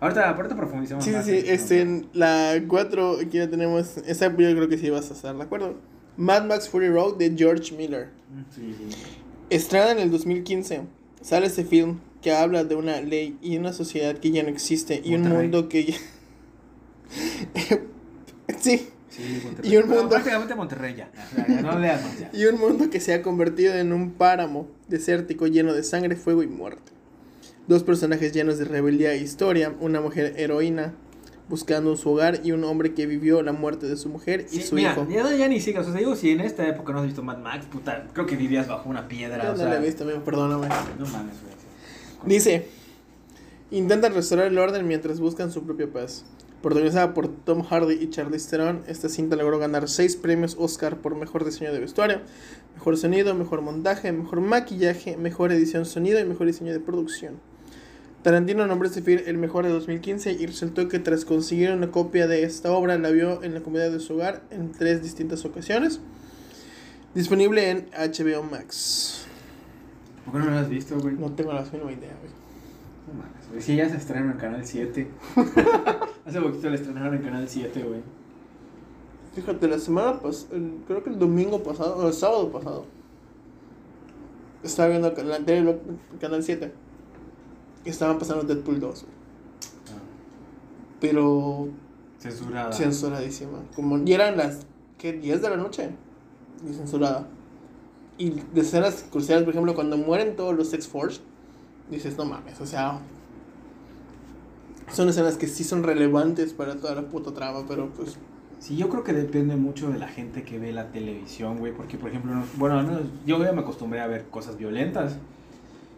[0.00, 1.36] Ahorita, ahorita profundizamos Sí, sí, más sí.
[1.36, 1.52] eso.
[1.52, 3.96] Este, en la 4, aquí ya tenemos.
[3.98, 5.74] Esa yo creo que sí vas a estar de acuerdo.
[6.16, 8.10] Mad Max Fury Road de George Miller.
[8.54, 8.96] Sí, sí.
[9.50, 10.82] Estrenada en el 2015,
[11.20, 15.02] sale este film que habla de una ley y una sociedad que ya no existe
[15.04, 15.94] y un mundo que ya...
[18.58, 19.72] sí, Sí, Monterrey.
[19.72, 21.10] Y un No, mundo- prácticamente Monterrey ya.
[21.62, 22.30] No leas más ya.
[22.32, 26.42] y un mundo que se ha convertido en un páramo desértico lleno de sangre, fuego
[26.42, 26.92] y muerte.
[27.68, 30.92] Dos personajes llenos de rebeldía e historia, una mujer heroína
[31.48, 34.62] buscando su hogar y un hombre que vivió la muerte de su mujer y Sí,
[34.62, 35.06] su mira, hijo.
[35.10, 37.38] Ya, ya ni sigas, o sea, digo, si en esta época no has visto Mad
[37.38, 40.24] Max, puta, creo que vivías bajo una piedra, Yo o no la he visto, amigo,
[40.24, 40.68] perdóname.
[40.98, 41.54] no mames, güey.
[42.26, 42.66] Dice,
[43.70, 46.24] intentan restaurar el orden mientras buscan su propia paz.
[46.64, 51.14] Protagonizada por Tom Hardy y Charlize Theron, esta cinta logró ganar 6 premios Oscar por
[51.14, 52.22] mejor diseño de vestuario,
[52.72, 57.34] mejor sonido, mejor montaje, mejor maquillaje, mejor edición sonido y mejor diseño de producción.
[58.22, 62.26] Tarantino nombró este film el mejor de 2015 y resultó que tras conseguir una copia
[62.26, 66.00] de esta obra la vio en la comodidad de su hogar en tres distintas ocasiones.
[67.14, 69.26] Disponible en HBO Max.
[70.24, 71.14] ¿Por qué no lo has visto, güey?
[71.14, 72.43] No tengo la mínima idea, güey.
[73.06, 73.60] No mames, güey.
[73.60, 75.08] Sí, ya se estrenó en Canal 7.
[76.26, 78.00] Hace poquito la estrenaron en Canal 7, güey.
[79.34, 82.86] Fíjate, la semana pasada, creo que el domingo pasado, o el sábado pasado.
[84.62, 85.78] estaba viendo la tele,
[86.20, 86.72] Canal 7.
[87.84, 89.14] Y estaban pasando Deadpool 2, güey.
[91.00, 91.68] Pero
[92.18, 92.72] Censurada.
[92.72, 93.58] censuradísima.
[93.74, 94.60] Como, y eran las,
[94.96, 95.12] ¿qué?
[95.12, 95.90] 10 de la noche.
[96.66, 97.28] Y censurada.
[98.16, 101.20] Y de escenas cruciales, por ejemplo, cuando mueren todos los X-Force,
[101.90, 102.98] dices, no mames, o sea.
[104.92, 108.16] Son escenas que sí son relevantes para toda la puta trama, pero pues.
[108.60, 111.72] Sí, yo creo que depende mucho de la gente que ve la televisión, güey.
[111.72, 112.82] Porque, por ejemplo, no- bueno,
[113.26, 115.16] yo ya me acostumbré a ver cosas violentas.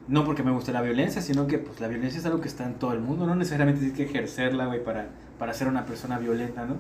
[0.09, 2.65] No porque me guste la violencia, sino que pues la violencia es algo que está
[2.65, 3.27] en todo el mundo.
[3.27, 6.75] No necesariamente tienes que ejercerla, güey, para, para ser una persona violenta, ¿no?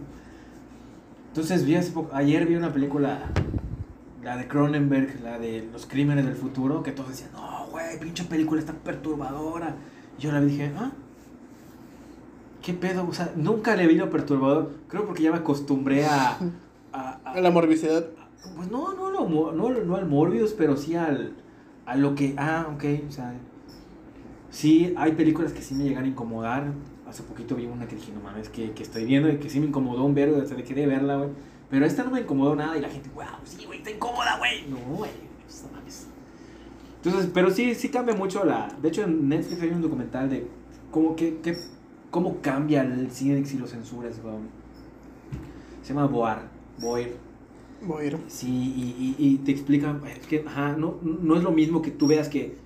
[1.29, 1.77] Entonces, vi
[2.12, 3.19] ayer vi una película,
[4.23, 8.25] la de Cronenberg, la de Los Crímenes del Futuro, que todos decían, no, güey, pinche
[8.25, 9.75] película está perturbadora.
[10.19, 10.91] Y yo la vi y dije, ah,
[12.62, 13.07] ¿qué pedo?
[13.09, 14.73] O sea, nunca le vi lo perturbador.
[14.89, 16.39] Creo porque ya me acostumbré a...
[16.93, 18.07] a- a- La morbicidad.
[18.57, 21.35] pues no, no, lo mo- no, no al Morbius, pero sí al,
[21.85, 22.35] a lo que...
[22.39, 23.35] Ah, ok, o sea...
[24.51, 26.73] Sí, hay películas que sí me llegan a incomodar.
[27.07, 29.61] Hace poquito vi una que dije, no mames, que, que estoy viendo y que sí
[29.61, 31.31] me incomodó un verbo, hasta de quería verla, güey.
[31.69, 34.67] Pero esta no me incomodó nada y la gente, wow, sí, güey, está incómoda, güey.
[34.69, 35.11] No, güey,
[35.65, 36.09] no mames.
[37.07, 38.69] Entonces, pero sí, sí cambia mucho la...
[38.83, 40.47] De hecho, en Netflix hay un documental de
[40.90, 41.57] cómo, que, que-
[42.11, 44.35] cómo cambia el cine si lo censuras, güey.
[45.83, 46.42] Se llama Boar,
[46.79, 47.14] Boir.
[47.87, 48.19] Voy a ir.
[48.27, 51.90] Sí, y, y, y te explican, es que, ajá, no, no es lo mismo que
[51.90, 52.57] tú veas que,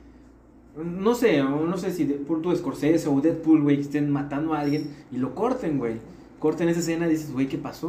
[0.77, 4.61] no sé, no sé si de, por tu Scorsese o Deadpool, güey, estén matando a
[4.61, 5.97] alguien y lo corten, güey.
[6.39, 7.89] Corten esa escena y dices, güey, ¿qué pasó?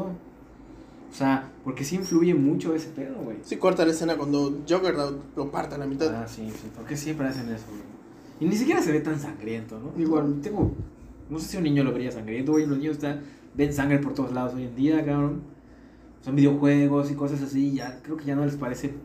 [1.12, 3.38] O sea, porque sí influye mucho ese pedo, güey.
[3.44, 6.14] Sí, corta la escena cuando Joker lo, lo parte a la mitad.
[6.16, 7.82] Ah, sí, sí, porque siempre hacen eso, güey.
[8.40, 10.02] Y ni siquiera se ve tan sangriento, ¿no?
[10.02, 10.72] Igual, tengo,
[11.30, 13.22] no sé si un niño lo vería sangriento, güey, los niños están,
[13.56, 15.42] ven sangre por todos lados hoy en día, cabrón.
[16.26, 18.96] Son videojuegos y cosas así, ya creo que ya no les parece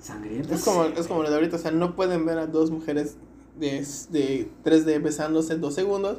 [0.00, 0.54] sangriento.
[0.54, 3.16] Es como, es como lo de ahorita, o sea, no pueden ver a dos mujeres
[3.58, 6.18] de, de 3D besándose en dos segundos,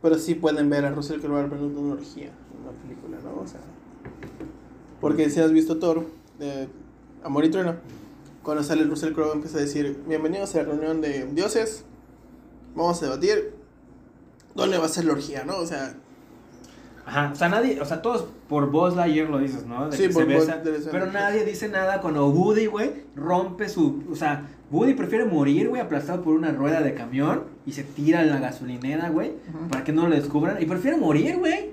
[0.00, 3.42] pero sí pueden ver a Russell Crowe en una orgía en una película, ¿no?
[3.42, 3.60] O sea,
[5.00, 6.06] porque si has visto Thor,
[6.38, 6.68] de
[7.24, 7.76] Amor y Trueno,
[8.42, 11.84] cuando sale Russell Crowe empieza a decir, bienvenidos a la reunión de dioses,
[12.74, 13.54] vamos a debatir
[14.54, 15.56] dónde va a ser la orgía, ¿no?
[15.58, 15.94] O sea,
[17.06, 19.88] Ajá, o sea, nadie, o sea, todos por Buzz Lightyear lo dices, ¿no?
[19.88, 24.04] De Sí, que por se besa, pero nadie dice nada cuando Woody, güey, rompe su,
[24.10, 28.22] o sea, Woody prefiere morir, güey, aplastado por una rueda de camión y se tira
[28.22, 29.32] en la gasolinera, güey,
[29.70, 31.72] para que no lo descubran y prefiere morir, güey.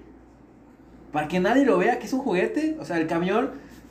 [1.17, 3.49] Para que nadie lo vea que es un juguete, o sea, el camión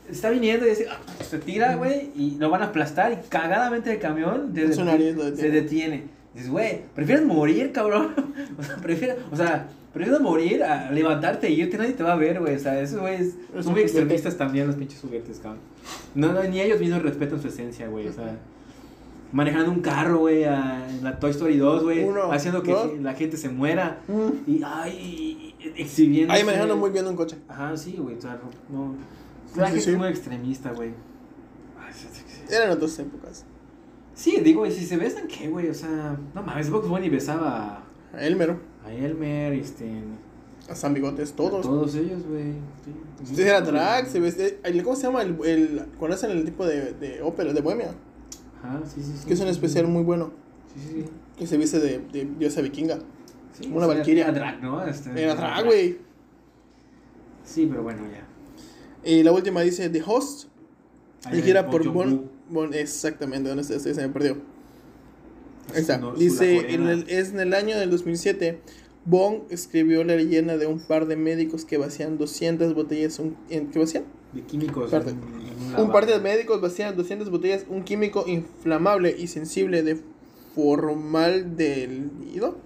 [0.09, 3.91] está viniendo y dice, ah, se tira, güey, y lo van a aplastar y cagadamente
[3.91, 6.05] el camión nariz se detiene.
[6.35, 8.15] Dices, güey, prefieres morir, cabrón.
[8.61, 12.17] o sea, prefieres, o sea, prefieres morir a levantarte e irte, nadie te va a
[12.17, 12.55] ver, güey.
[12.55, 13.35] O sea, eso, güey, es- Es
[13.65, 13.83] son muy juguete.
[13.83, 15.59] extremistas también los pinches juguetes, cabrón.
[16.15, 18.07] No, no, ni ellos mismos respetan su esencia, güey.
[18.07, 18.37] O sea,
[19.33, 23.49] manejando un carro, güey, en la Toy Story 2, güey, haciendo que la gente se
[23.49, 25.46] muera mm, y, ay,
[25.77, 26.33] exhibiendo.
[26.33, 27.37] ahí manejando muy bien un coche.
[27.49, 28.95] Ajá, sí, güey, o sea, no.
[29.57, 30.93] La gente es muy extremista, güey.
[32.51, 33.45] Eran otras épocas.
[34.15, 35.69] Sí, digo, ¿y si se besan qué, güey?
[35.69, 37.83] O sea, no mames, Box Bunny besaba
[38.15, 40.03] A Elmer, a Elmer, este,
[40.69, 41.63] a San Bigotes, a todos.
[41.63, 42.53] todos ellos, güey.
[43.25, 43.35] Sí.
[43.35, 44.49] Sí, era drag, se vestía.
[44.83, 45.23] ¿Cómo se llama?
[45.23, 47.95] El, el, cuando hacen el tipo de, de ópera, de bohemia.
[48.63, 49.27] Ajá, sí, sí, sí.
[49.27, 50.31] Que es un especial muy bueno.
[50.75, 51.11] Sí, sí, sí.
[51.37, 52.99] Que se viste de, de diosa vikinga.
[53.59, 54.25] Sí, Una valquiria.
[54.25, 54.85] Era drag, ¿no?
[54.85, 55.99] Este, Era drag, güey.
[57.45, 58.27] Sí, pero bueno, ya.
[59.09, 60.49] Y la última dice The Host,
[61.31, 61.89] Bon por.
[61.93, 62.75] Bon, Bon.
[62.75, 63.79] Exactamente, donde está?
[63.79, 64.39] Se me perdió.
[65.75, 65.99] Ahí está.
[65.99, 68.61] No, Dice, en el, es en el año del 2007.
[69.05, 73.19] Bong escribió la leyenda de un par de médicos que vacían 200 botellas.
[73.21, 74.05] Un, ¿Qué vacían?
[74.33, 74.93] De químicos.
[74.93, 80.01] En- en Un par de médicos vacían 200 botellas, un químico inflamable y sensible de
[80.57, 82.57] formaldehído.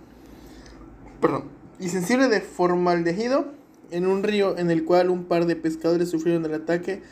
[1.20, 1.44] Perdón.
[1.78, 3.52] Y sensible de formaldehído
[3.90, 7.02] en un río en el cual un par de pescadores sufrieron el ataque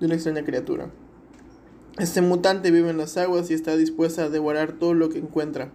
[0.00, 0.90] de una extraña criatura.
[1.98, 5.70] Este mutante vive en las aguas y está dispuesta a devorar todo lo que encuentra,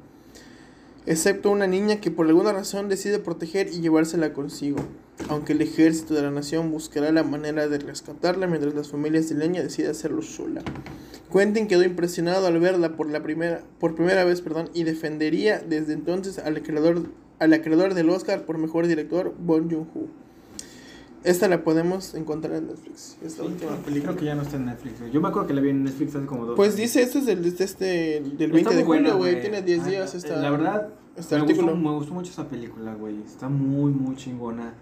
[1.08, 4.77] excepto una niña que por alguna razón decide proteger y llevársela consigo,
[5.30, 9.36] aunque el ejército de la nación buscará la manera de rescatarla mientras las familias de
[9.36, 10.62] leña deciden hacerlo sola.
[11.34, 15.93] Quentin quedó impresionado al verla por la primera por primera vez, perdón, y defendería desde
[15.93, 17.08] entonces al creador
[17.41, 20.08] al creador del Oscar por mejor director, Bon Joon-ho.
[21.23, 23.17] Esta la podemos encontrar en Netflix.
[23.23, 24.04] Esta Sí, última película.
[24.13, 24.99] creo que ya no está en Netflix.
[25.01, 25.12] güey.
[25.12, 27.25] Yo me acuerdo que la vi en Netflix hace como dos Pues dice, este es
[27.27, 27.86] del, de este,
[28.21, 29.39] del 20 Está de julio, güey.
[29.41, 30.38] Tiene 10 Ah, días eh, esta.
[30.38, 31.67] La verdad, este me, artículo.
[31.73, 33.21] gustó, me gustó mucho esa película, güey.
[33.21, 34.73] Está muy, muy chingona.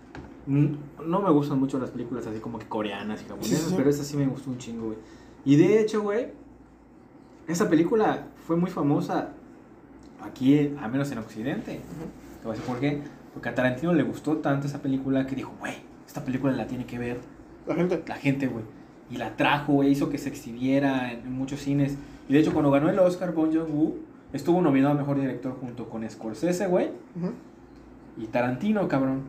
[0.45, 0.67] Mm,
[1.07, 3.73] No me gustan mucho las películas así como que coreanas y japonesas, Sí, sí.
[3.75, 4.97] pero esa sí me gustó un chingo, güey.
[5.43, 6.27] Y de hecho, güey,
[7.49, 9.33] esa película fue muy famosa
[10.21, 11.81] aquí, al menos en Occidente.
[12.41, 13.01] Te voy a decir por qué.
[13.33, 15.73] Porque a Tarantino le gustó tanto esa película que dijo, güey,
[16.07, 17.19] esta película la tiene que ver
[17.67, 18.03] La gente.
[18.07, 18.63] la gente, güey.
[19.11, 21.97] Y la trajo, güey, hizo que se exhibiera en, en muchos cines.
[22.27, 23.97] Y de hecho, cuando ganó el Oscar, Bon Joon-woo
[24.33, 27.31] estuvo nominado a Mejor Director junto con Scorsese, güey, Ujú.
[28.17, 29.23] y Tarantino, cabrón.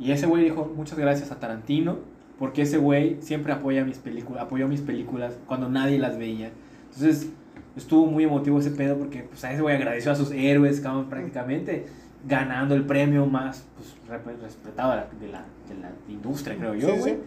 [0.00, 1.98] Y ese güey dijo, muchas gracias a Tarantino,
[2.38, 6.50] porque ese güey siempre apoya mis películas, apoyó mis películas cuando nadie las veía.
[6.92, 7.30] Entonces,
[7.76, 11.08] estuvo muy emotivo ese pedo porque pues, a ese güey agradeció a sus héroes, cabrón,
[11.08, 11.86] prácticamente,
[12.26, 13.94] ganando el premio más pues,
[14.40, 17.14] respetado de la, de la, de la industria, creo yo, sí, güey.
[17.14, 17.20] sí.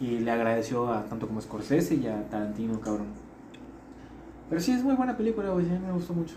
[0.00, 3.06] Y le agradeció a tanto como Scorsese y a Tarantino, cabrón.
[4.48, 6.34] Pero sí, es muy buena película, güey, me gustó mucho.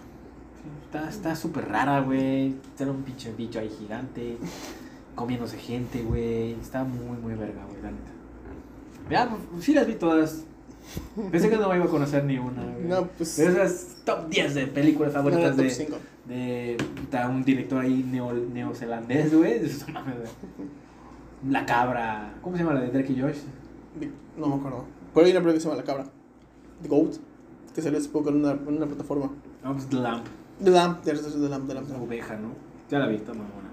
[0.85, 2.55] Está- Está súper rara, güey.
[2.79, 4.37] Era un pinche bicho ahí gigante,
[5.15, 6.53] comiéndose gente, güey.
[6.53, 8.11] Está muy, muy verga, güey, la neta.
[9.09, 10.43] Ya, pues, sí las vi todas.
[11.31, 12.85] Pensé que no iba a conocer ni una, güey.
[12.85, 13.35] No, pues.
[13.37, 15.63] Pero esas top 10 de películas favoritas de.
[16.27, 19.61] De puta, un director ahí neo, neozelandés, güey.
[21.49, 22.33] La cabra.
[22.41, 23.37] ¿Cómo se llama la de Drake y Josh?
[24.37, 24.85] No me acuerdo.
[25.15, 26.05] Ahí hay una película que se llama La Cabra.
[26.83, 27.15] The Goat.
[27.73, 29.31] Que salió hace poco en una, en una plataforma.
[29.63, 30.25] No, pues The Lamp.
[30.63, 31.01] The Lamb.
[31.01, 31.89] The Lamb, The Lamb.
[31.89, 32.49] La oveja, ¿no?
[32.89, 33.69] Ya la vi, está mamona.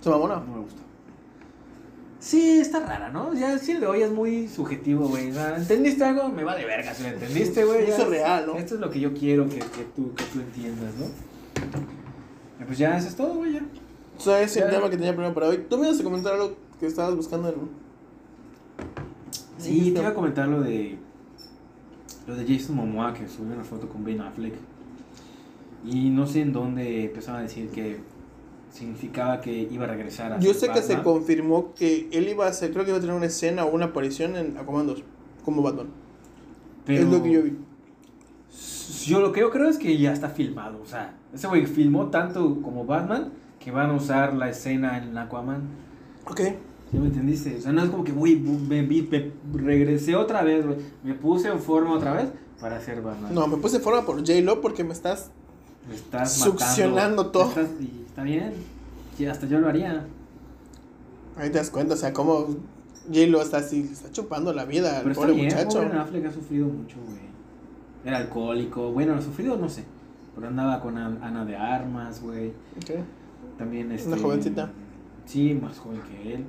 [0.00, 0.36] ¿Se mamona?
[0.36, 0.82] No me gusta.
[2.18, 3.34] Sí, está rara, ¿no?
[3.34, 5.30] Ya si el de hoy es muy subjetivo, güey.
[5.56, 6.28] ¿Entendiste algo?
[6.28, 7.84] Me vale verga si lo entendiste, güey.
[7.84, 8.56] Eso es real, ¿no?
[8.56, 11.06] Esto es lo que yo quiero que, que, tú, que tú entiendas, ¿no?
[12.60, 13.62] Y pues ya, eso es todo, güey, ya.
[14.16, 15.64] O sea, ese es el tema que tenía primero para hoy.
[15.68, 17.54] ¿Tú me ibas a comentar algo que estabas buscando en.
[19.58, 20.98] Sí, te iba a comentar lo de.
[22.26, 24.54] Lo de Jason Momoa que subió una foto con Ben Affleck.
[25.84, 28.00] Y no sé en dónde empezaron a decir que
[28.72, 32.48] significaba que iba a regresar a Yo sé que se confirmó que él iba a
[32.48, 35.02] hacer, creo que iba a tener una escena o una aparición en Aquaman 2
[35.44, 35.88] como Batman.
[36.84, 37.56] pero Es lo que yo vi.
[39.06, 40.80] Yo lo que yo creo es que ya está filmado.
[40.82, 45.16] O sea, ese güey filmó tanto como Batman que van a usar la escena en
[45.16, 45.62] Aquaman.
[46.30, 46.40] Ok.
[46.90, 47.56] ¿Sí me entendiste?
[47.56, 50.78] O sea, no es como que, güey, me, vi- me regresé otra vez, güey.
[51.02, 52.28] Me puse en forma otra vez
[52.60, 53.34] para ser Batman.
[53.34, 55.30] No, me puse en forma por J-Lo porque me estás.
[55.88, 57.26] Me estás Succionando matando.
[57.30, 57.44] todo.
[57.46, 58.52] Me estás- y está bien.
[59.16, 60.06] Sí, hasta yo lo haría.
[61.36, 62.46] Ahí te das cuenta, o sea, cómo
[63.12, 65.82] J-Lo está así, está chupando la vida al pobre bien, muchacho.
[65.82, 67.33] pobre Affleck ha sufrido mucho, güey.
[68.04, 68.92] Era alcohólico.
[68.92, 69.84] Bueno, sufrido no sé.
[70.34, 72.48] Pero andaba con An- Ana de Armas, güey.
[72.76, 73.00] Ok.
[73.58, 74.70] También este, Una jovencita.
[75.26, 76.44] Sí, más joven que él.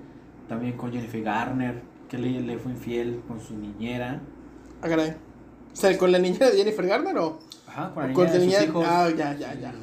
[0.49, 4.19] También con Jennifer Garner, que le, le fue infiel con su niñera.
[4.81, 5.11] Ah, caray.
[5.11, 7.39] O sea, ¿con la niñera de Jennifer Garner o?
[7.67, 8.85] Ajá, con la Con niñera la de niñera- hijos.
[8.87, 9.71] ah, ya, ya, ya.
[9.71, 9.77] sí.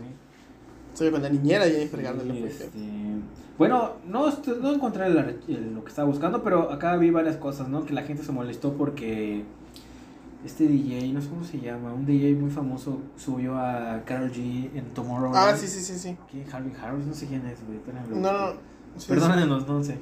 [0.94, 2.26] Soy con la niñera de Jennifer Garner.
[2.26, 3.22] Le fue este, infiel.
[3.58, 4.26] bueno, no,
[4.60, 7.84] no encontré la- lo que estaba buscando, pero acá vi varias cosas, ¿no?
[7.84, 9.44] Que la gente se molestó porque
[10.44, 14.70] este DJ, no sé cómo se llama, un DJ muy famoso subió a Karol G
[14.74, 15.32] en Tomorrow.
[15.34, 16.16] Ah, sí, sí, sí, sí.
[16.30, 16.44] ¿Qué?
[16.52, 17.78] Harvey Harris, no sé quién es, güey.
[18.20, 18.52] No, no.
[18.98, 19.96] Sí, Perdónenos, no sé.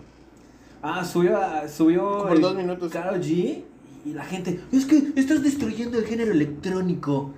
[0.83, 2.91] Ah, subió, a- subió por dos minutos.
[2.91, 3.63] Karol G
[4.05, 7.33] y la gente, es que estás destruyendo el género electrónico.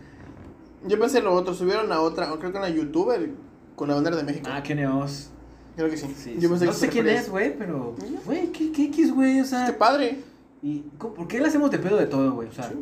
[0.87, 3.31] Yo pensé lo otro, subieron a otra, o creo que una youtuber
[3.77, 4.49] con la bandera de México.
[4.53, 5.31] Ah, Kenny Oz.
[5.77, 6.07] Creo que sí.
[6.17, 7.97] Sí, Yo pensé no que sé quién es, güey, pero.
[8.27, 9.41] Güey, ¿qué, qué X, güey?
[9.41, 9.67] O sea.
[9.67, 10.21] Qué padre.
[10.63, 12.49] ¿Y ¿Por qué le hacemos de pedo de todo, güey?
[12.49, 12.75] O sea, Sí.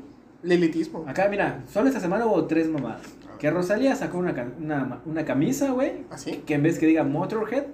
[0.42, 1.04] El elitismo.
[1.06, 3.02] acá, mira, solo esta semana hubo tres mamadas.
[3.38, 6.42] Que Rosalía sacó una, una, una camisa, güey, ¿Así?
[6.46, 7.64] que en vez que diga Motorhead,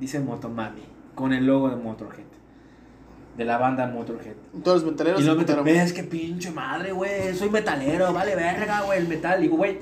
[0.00, 0.82] dice Motomami,
[1.14, 2.24] con el logo de Motorhead.
[3.36, 4.34] De la banda Motorhead.
[4.64, 5.64] Todos los metaleros Y te emputaron.
[5.64, 7.34] ves que pinche madre, güey.
[7.34, 9.40] Soy metalero, vale verga, güey, el metal.
[9.42, 9.78] Digo, güey,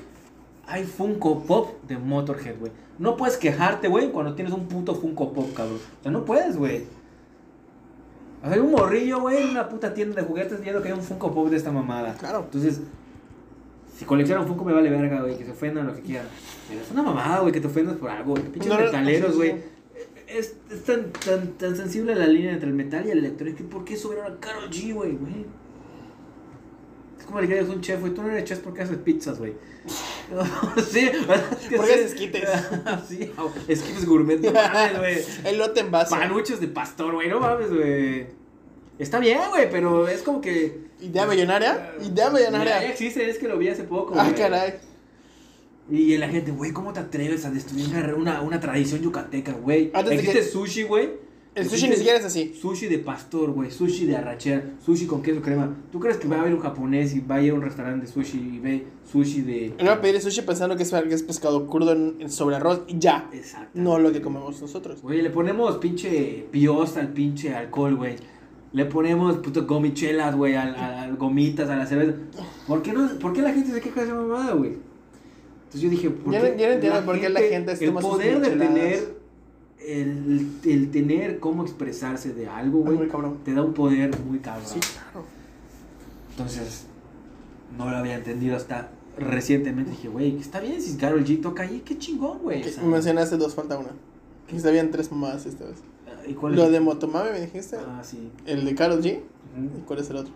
[0.67, 2.71] hay Funko Pop de Motorhead, güey.
[2.99, 5.77] No puedes quejarte, güey, cuando tienes un puto Funko Pop, cabrón.
[5.99, 6.83] O sea, no puedes, güey.
[8.45, 10.93] O sea, hay un morrillo, güey, en una puta tienda de juguetes viendo que hay
[10.93, 12.13] un Funko Pop de esta mamada.
[12.13, 12.43] Claro.
[12.45, 12.79] Entonces,
[13.97, 16.27] si coleccionan Funko me vale verga, güey, que se ofendan lo que quieran.
[16.69, 18.35] Pero es una mamada, güey, que te ofendas por algo.
[18.35, 19.55] Pinches No, metaleros, güey.
[20.27, 23.63] Es, es tan, tan, tan sensible la línea entre el metal y el electrónico.
[23.63, 25.45] ¿Por qué subieron a Karol G, güey, güey?
[27.25, 28.13] Es como que eres un chef, güey.
[28.13, 29.53] Tú no eres chef porque haces pizzas, güey.
[30.91, 31.99] sí, es que Porque sí.
[31.99, 32.49] haces esquites.
[33.09, 35.17] sí, o esquites gourmet, no mames, güey.
[35.45, 36.11] Elote en vaso.
[36.15, 38.27] Panuchos de pastor, güey, no mames, güey.
[38.99, 40.85] Está bien, güey, pero es como que.
[41.01, 41.93] Idea millonaria.
[41.99, 42.87] Idea Ya millonaria.
[42.89, 44.13] existe, es que lo vi hace poco.
[44.15, 44.35] Ah, güey.
[44.35, 44.73] caray.
[45.89, 49.91] Y la gente, güey, ¿cómo te atreves a destruir una, una, una tradición yucateca, güey?
[49.95, 51.24] Existe que- sushi, güey.
[51.55, 52.53] El sushi ni siquiera es así.
[52.53, 53.71] Sushi de pastor, güey.
[53.71, 54.61] Sushi de arrachera.
[54.85, 55.73] Sushi con queso crema.
[55.91, 58.05] ¿Tú crees que va a haber un japonés y va a ir a un restaurante
[58.05, 59.65] de sushi y ve sushi de.
[59.77, 62.81] Él va a pedir sushi pensando que es, que es pescado crudo en, sobre arroz
[62.87, 63.29] y ya.
[63.31, 63.69] Exacto.
[63.73, 65.01] No lo que comemos nosotros.
[65.01, 68.15] Güey, le ponemos pinche piosta al pinche alcohol, güey.
[68.73, 72.17] Le ponemos puto gomichelas, güey, al, gomitas, a la cerveza.
[72.67, 74.73] ¿Por qué, no, ¿Por qué la gente se queja de esa mamada, güey?
[75.63, 77.93] Entonces yo dije, ¿por qué no- yo no entiendo por qué la gente se El
[77.93, 79.15] poder de tener,
[79.87, 82.97] el, el tener cómo expresarse de algo, güey,
[83.43, 84.65] te da un poder muy cabrón.
[84.65, 85.25] Sí, claro.
[86.31, 86.85] Entonces,
[87.77, 89.91] no lo había entendido hasta recientemente.
[89.91, 92.61] Dije, güey, está bien si Carol G toca ahí, qué chingón, güey.
[92.63, 93.89] o sea, Mencionaste dos, falta una.
[94.47, 95.77] Que habían tres mamadas esta vez.
[96.27, 96.71] ¿Y cuál Lo es?
[96.71, 97.77] de Motomami me dijiste.
[97.77, 98.31] Ah, sí.
[98.45, 99.19] El de Karol G.
[99.77, 100.33] ¿Y cuál es el otro?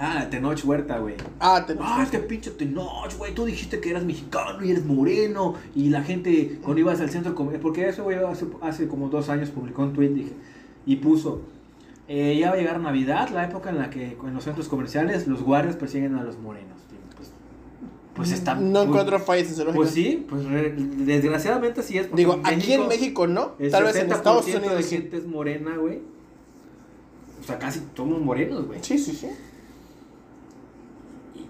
[0.00, 1.14] Ah, Tenoch Huerta, güey.
[1.40, 3.34] Ah, te Ah, este pinche Tenoch, güey.
[3.34, 5.54] Tú dijiste que eras mexicano y eres moreno.
[5.74, 7.60] Y la gente, cuando ibas al centro comercial.
[7.62, 10.32] Porque eso, güey, hace, hace como dos años publicó un tweet dije,
[10.86, 11.42] y puso:
[12.06, 15.26] eh, Ya va a llegar Navidad, la época en la que en los centros comerciales
[15.26, 16.78] los guardias persiguen a los morenos.
[17.16, 17.30] Pues,
[18.14, 18.54] pues está.
[18.54, 19.74] No pues- encuentro fallas en.
[19.74, 22.06] Pues sí, pues re- desgraciadamente sí es.
[22.06, 23.52] porque Digo, aquí en México no.
[23.70, 24.76] Tal vez en 60% Estados Unidos.
[24.76, 25.98] de gente es morena, güey.
[27.40, 28.78] O sea, casi somos morenos, güey.
[28.82, 29.28] Sí, sí, sí.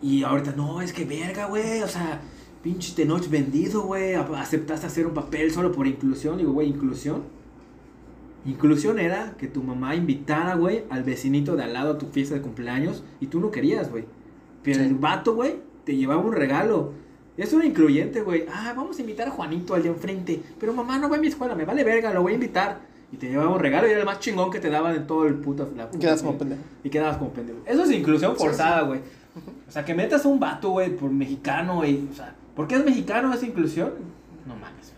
[0.03, 1.83] Y, ahorita, no, es que verga, güey.
[1.83, 2.21] O sea,
[2.63, 4.15] pinche Tenoch vendido, güey.
[4.15, 6.39] Aceptaste hacer un papel solo por inclusión.
[6.39, 7.23] Digo, güey, inclusión.
[8.47, 12.35] Inclusión era que tu mamá invitara, güey, al vecinito de al lado a tu fiesta
[12.35, 14.05] de cumpleaños y tú no querías, güey.
[14.63, 14.85] Pero Sí.
[14.87, 16.93] el vato, güey, te llevaba un regalo.
[17.37, 18.47] Eso era incluyente, güey.
[18.53, 20.41] Ah, vamos a invitar a Juanito al de enfrente.
[20.59, 22.81] Pero mamá no va a mi escuela, me vale verga, lo voy a invitar.
[23.13, 25.27] Y te llevaba un regalo y era el más chingón que te daban en todo
[25.27, 25.71] el puto.
[25.77, 26.61] La puta como pendejo.
[26.85, 27.59] Y quedabas como pendejo.
[27.67, 29.01] Eso es inclusión forzada, güey.
[29.69, 32.09] O sea, que metas a un vato, güey, por mexicano, güey.
[32.11, 33.93] O sea, ¿por qué es mexicano esa inclusión?
[34.47, 34.93] No mames,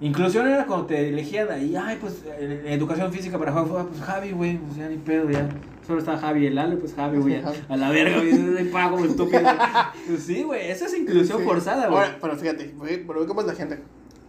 [0.00, 0.08] güey.
[0.08, 4.30] Inclusión era cuando te elegían ahí, ay, pues, educación física para jugar fútbol, pues Javi,
[4.32, 5.48] güey, pues ya ni pedo, ya.
[5.86, 7.36] Solo estaba Javi el Ale, pues Javi, güey,
[7.68, 9.40] a la verga, güey, ahí pago estúpido.
[10.06, 11.44] Pues sí, güey, eso es inclusión Sí.
[11.44, 11.98] forzada, güey.
[12.02, 13.80] Ahora, pero fíjate, güey, pero cómo es la gente.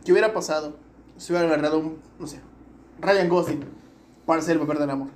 [0.05, 0.77] ¿Qué hubiera pasado
[1.17, 2.39] si hubiera agarrado un, no sé,
[3.01, 3.59] Ryan Gosling
[4.25, 5.09] para hacer el papel del amor?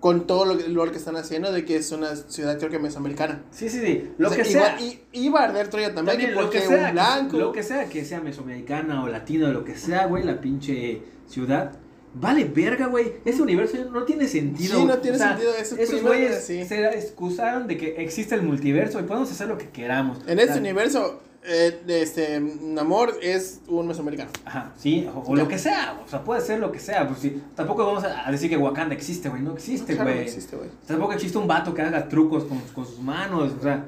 [0.00, 3.42] Con todo lo lo que están haciendo de que es una ciudad, creo que mesoamericana.
[3.50, 4.80] Sí, sí, sí, lo O sea, que sea.
[4.80, 7.30] y, iba a arder Troya también, También, que lo porque que sea, un blanco.
[7.32, 10.40] que- lo que sea, que sea mesoamericana o latina o lo que sea, güey, la
[10.40, 11.72] pinche ciudad.
[12.14, 13.14] Vale verga, güey.
[13.24, 14.78] Ese universo no tiene sentido.
[14.78, 16.64] Sí, no tiene sentido, eso es esos güeyes sí.
[16.64, 20.18] se excusaron de que existe el multiverso y podemos hacer lo que queramos.
[20.26, 24.30] En O este sea, universo, eh, este, Namor es un mesoamericano.
[24.44, 26.00] Ajá, sí, o, o lo que sea.
[26.04, 27.06] O sea, puede ser lo que sea.
[27.06, 29.42] Pues sí, tampoco vamos a decir que Wakanda existe, güey.
[29.42, 30.06] No existe, güey.
[30.06, 30.70] no existe, güey.
[30.86, 33.52] Tampoco existe un vato que haga trucos con, con sus manos.
[33.58, 33.86] O sea,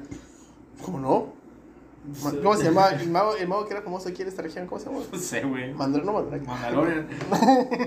[0.83, 1.41] ¿Cómo no?
[2.41, 2.89] ¿Cómo se llama?
[2.99, 5.03] El mago, el mago que era famoso aquí en esta región, ¿cómo se llama?
[5.11, 5.71] no sé, güey.
[5.73, 6.47] Mandalor, no Mandalor.
[6.47, 7.07] Mandalorian.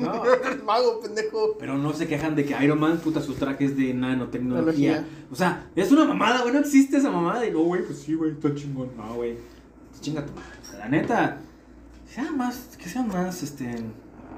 [0.01, 0.23] No,
[0.65, 1.57] mago, pendejo.
[1.59, 4.95] Pero no se quejan de que Iron Man, puta, su traje es de nanotecnología.
[4.95, 5.29] Tecnología.
[5.33, 6.55] O sea, es una mamada, güey.
[6.55, 7.45] No existe esa mamada.
[7.45, 8.91] Y no, güey, pues sí, güey, está chingón.
[8.97, 9.37] No, güey.
[10.05, 10.79] Chinga tu madre.
[10.79, 11.39] La neta,
[12.07, 13.75] sea más, que sea más, este.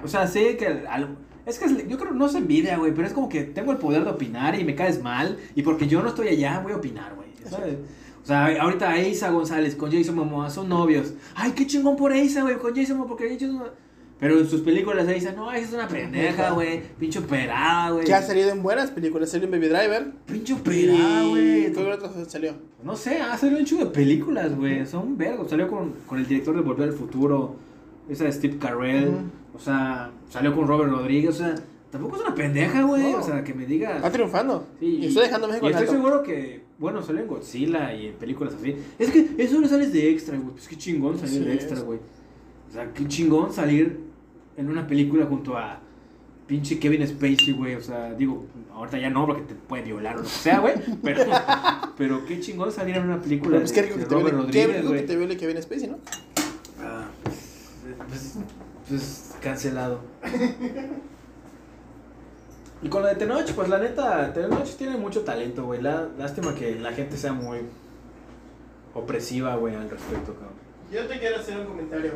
[0.05, 0.67] O sea, sé que.
[0.89, 3.79] al- es que yo creo no es envidia, güey, pero es como que tengo el
[3.79, 5.39] poder de opinar y me caes mal.
[5.55, 7.29] Y porque yo no estoy allá, voy a opinar, güey.
[7.49, 7.77] ¿sabes?
[8.23, 11.13] O sea, ahorita Eiza González con Jason Momoa son novios.
[11.37, 13.73] Ay, qué chingón por Eiza, güey, con Jason Momoa, porque Jason Momoa-
[14.19, 16.81] Pero en sus películas Eiza, no, esa es una pendeja, güey.
[16.99, 18.07] Pinche operada, güey.
[18.07, 19.29] Que ha salido en buenas películas.
[19.31, 20.07] Salió en Baby Driver.
[20.25, 21.67] Pinche operada, güey.
[21.67, 22.55] ¿Y ¿Qué otro salió?
[22.83, 24.87] No sé, ha salido un chingo de películas, güey.
[24.87, 25.51] Son vergos.
[25.51, 27.57] Salió con, con el director de Volver al Futuro.
[28.09, 29.11] Esa de Steve Carell.
[29.55, 31.35] O sea, salió con Robert Rodríguez.
[31.35, 31.55] O sea,
[31.91, 33.13] tampoco es una pendeja, güey.
[33.13, 33.19] No.
[33.19, 33.97] O sea, que me diga.
[33.97, 34.67] Está triunfando.
[34.81, 35.93] Sí, y estoy dejando México y estoy alto.
[35.99, 38.75] seguro que, bueno, salió en Godzilla y en películas así.
[38.99, 40.53] Es que eso no sales de extra, güey.
[40.53, 41.85] Pues qué chingón salir Sí, de extra, es.
[41.85, 41.99] güey.
[42.69, 44.01] O sea, qué chingón salir
[44.57, 45.81] en una película junto a
[46.47, 47.75] pinche Kevin Spacey, güey.
[47.75, 50.75] O sea, digo, ahorita ya no, porque te puede violar o lo que sea, güey.
[51.03, 51.25] Pero,
[51.97, 54.51] pero qué chingón salir en una película Pero pues qué de, rico de que te.
[54.53, 55.99] Qué rico que te viene Kevin Spacey, ¿no?
[56.81, 57.07] Ah,
[58.09, 58.39] pues,
[58.89, 60.01] pues, cancelado.
[62.83, 65.81] Y con lo de Tenoch, pues la neta, Tenoch tiene mucho talento, güey.
[65.81, 67.61] La, lástima que la gente sea muy
[68.95, 70.55] opresiva, güey, al respecto, cabrón.
[70.93, 72.13] Yo te quiero hacer un comentario.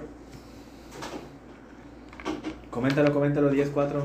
[2.71, 4.03] Coméntalo, coméntalo, 10-4.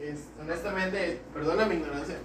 [0.00, 2.16] Es, honestamente, perdona mi ignorancia,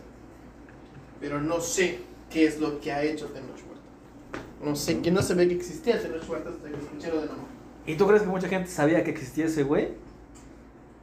[1.19, 1.99] pero no sé
[2.29, 4.41] qué es lo que ha hecho Tenoch Huerta.
[4.63, 7.27] No sé, que no se ve que existía Tenoch Huerta hasta que escuché lo de
[7.27, 7.45] Namor.
[7.85, 9.89] ¿Y tú crees que mucha gente sabía que existía ese güey?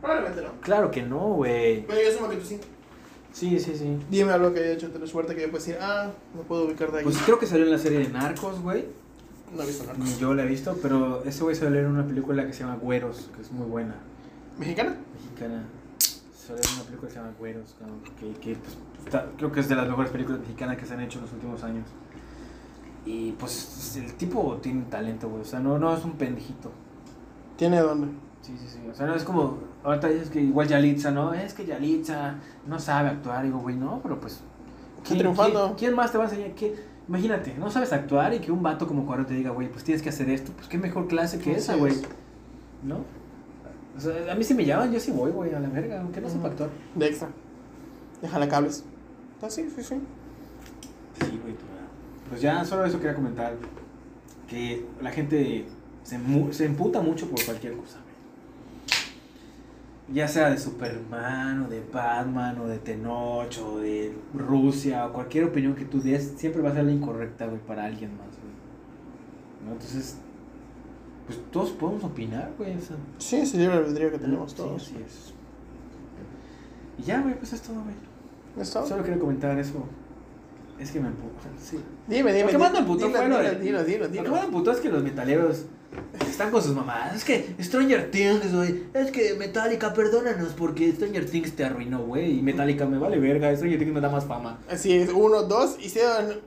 [0.01, 0.61] Probablemente no.
[0.61, 1.85] Claro que no, güey.
[1.87, 2.61] Pero yo asumo que tú sí.
[3.33, 3.99] Sí, sí, sí.
[4.09, 6.93] Dime algo que haya hecho Tenoch Huerta que yo pueda decir, ah, no puedo ubicar
[6.93, 7.05] de ahí.
[7.05, 8.85] Pues creo que salió en la serie de Narcos, güey.
[9.57, 9.99] No he visto nada.
[9.99, 12.77] Ni yo la he visto, pero ese güey salió en una película que se llama
[12.77, 13.95] Güeros, que es muy buena.
[14.59, 14.97] ¿Mexicana?
[15.15, 15.65] mexicana.
[16.35, 17.77] Salió en una película que se llama Güeros,
[18.19, 21.01] que, que, pues, está- creo que es de las mejores películas mexicanas que se han
[21.01, 21.85] hecho en los últimos años.
[23.07, 25.43] Y pues el tipo tiene talento, güey.
[25.43, 26.71] O sea, no, no es un pendejito.
[27.57, 28.09] ¿Tiene dónde?
[28.43, 28.79] Sí, sí, sí.
[28.91, 29.59] O sea, no es como.
[29.83, 31.33] Ahorita dices que igual Yalitza, ¿no?
[31.33, 32.35] Es que Yalitza
[32.67, 33.45] no sabe actuar.
[33.45, 34.41] Digo, güey, no, pero pues.
[35.03, 35.65] Está triunfando.
[35.69, 36.53] ¿quién, quién más te va a enseñar?
[36.55, 36.75] ¿Qué-
[37.09, 40.03] Imagínate, no sabes actuar y que un vato como Cuarón te diga, güey, pues tienes
[40.03, 40.53] que hacer esto.
[40.55, 41.95] Pues qué mejor clase que esa, güey.
[42.83, 42.99] ¿No?
[43.97, 46.21] O sea, a mí si me llaman, yo sí voy, güey, a la verga, aunque
[46.21, 46.69] no sepa actuar.
[46.95, 47.29] De extra.
[48.21, 48.85] Déjala cables.
[49.43, 49.95] Ah, sí, sí, sí.
[51.21, 51.55] Sí, güey,
[52.29, 53.55] Pues ya, solo eso quería comentar.
[54.47, 55.67] Que la gente
[56.03, 57.99] se, mu- se emputa mucho por cualquier cosa.
[60.13, 65.45] Ya sea de Superman, o de Batman, o de Tenoch, o de Rusia, o cualquier
[65.45, 69.67] opinión que tú des, siempre va a ser la incorrecta, güey, para alguien más, güey.
[69.67, 69.73] ¿No?
[69.73, 70.17] Entonces,
[71.27, 72.75] pues todos podemos opinar, güey.
[72.77, 74.83] O sea, Sí, es el libre albedrío que tenemos sí, todos.
[74.83, 75.35] así es.
[76.99, 77.95] Y ya, güey, pues es todo, güey.
[78.57, 78.87] ¿Listo?
[78.87, 79.85] Solo quiero comentar eso.
[80.79, 81.49] Es que me emputa.
[81.61, 81.79] Sí.
[82.07, 82.45] Dime, dime.
[82.45, 84.31] Lo que más me dilo, emputó dilo, fue lo dilo, de- dilo, dilo, Lo que
[84.31, 85.67] más me emputó es que los metaleros
[86.28, 87.16] están con sus mamadas.
[87.16, 88.82] Es que Stranger Things, güey.
[88.95, 92.39] Es que Metallica, perdónanos porque Stranger Things te arruinó, güey.
[92.39, 93.55] Y Metallica me vale verga.
[93.55, 94.59] Stranger Things me da más fama.
[94.70, 96.41] Así es, uno, dos, hicieron.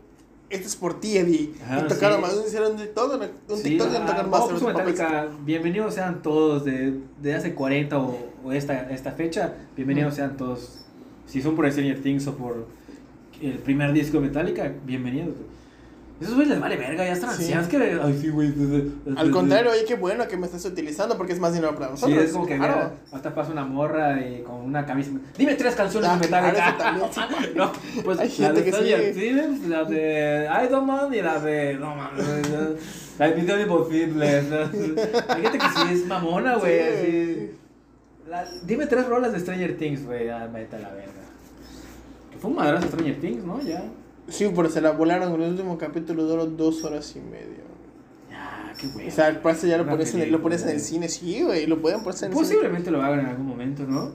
[0.49, 1.53] Esto es por ti, Eddie.
[1.63, 2.21] Ajá, y tocaron sí.
[2.23, 3.17] más, hicieron de todo.
[3.47, 4.41] Un Sí, TikTok y ah, tocaron más.
[4.43, 9.53] puso Metallica, bienvenidos sean todos de, de hace 40 o, o esta, esta fecha.
[9.77, 10.15] Bienvenidos Mm.
[10.17, 10.85] sean todos.
[11.25, 12.67] Si son por Stranger Things o por
[13.41, 15.35] el primer disco de Metallica, bienvenidos.
[16.21, 17.51] Esos güeyes les vale verga, ya están Sí.
[17.51, 17.67] ancianos.
[17.67, 18.53] Que, ay, sí, güey.
[19.17, 21.91] Al contrario, oye, qué bueno que me estás utilizando porque es más dinero para Sí,
[21.93, 22.23] nosotros.
[22.23, 22.73] es como que claro.
[22.75, 25.09] mira, hasta pasa una morra eh, con una camisa.
[25.37, 26.75] Dime tres canciones Ah, de Metallica.
[26.77, 27.49] claro, eso también, sí.
[27.55, 27.71] no,
[28.03, 29.19] pues Hay la gente de Stranger sí.
[29.19, 31.73] Things, la de Iron Man y la de.
[31.73, 32.27] No mames.
[33.17, 34.27] La de Misión Imposible.
[34.29, 36.79] Hay gente que sí es mamona, güey.
[36.79, 36.85] Sí.
[36.97, 37.51] así.
[38.29, 40.29] La- dime tres rolas de Stranger Things, güey.
[40.29, 41.11] Ah, vete a la verga.
[42.31, 43.59] Que fue un madrazo Stranger Things, ¿no?
[43.61, 43.83] Ya.
[44.27, 45.33] Sí, pero se la volaron.
[45.41, 47.63] El último capítulo duró dos horas y media.
[48.29, 49.07] Ya, qué güey.
[49.07, 51.65] O sea, parece ya lo pones, en el, lo pones en el cine, sí, güey.
[51.67, 52.41] Lo pueden poner en el cine.
[52.41, 54.11] Posiblemente lo hagan en algún momento, ¿no?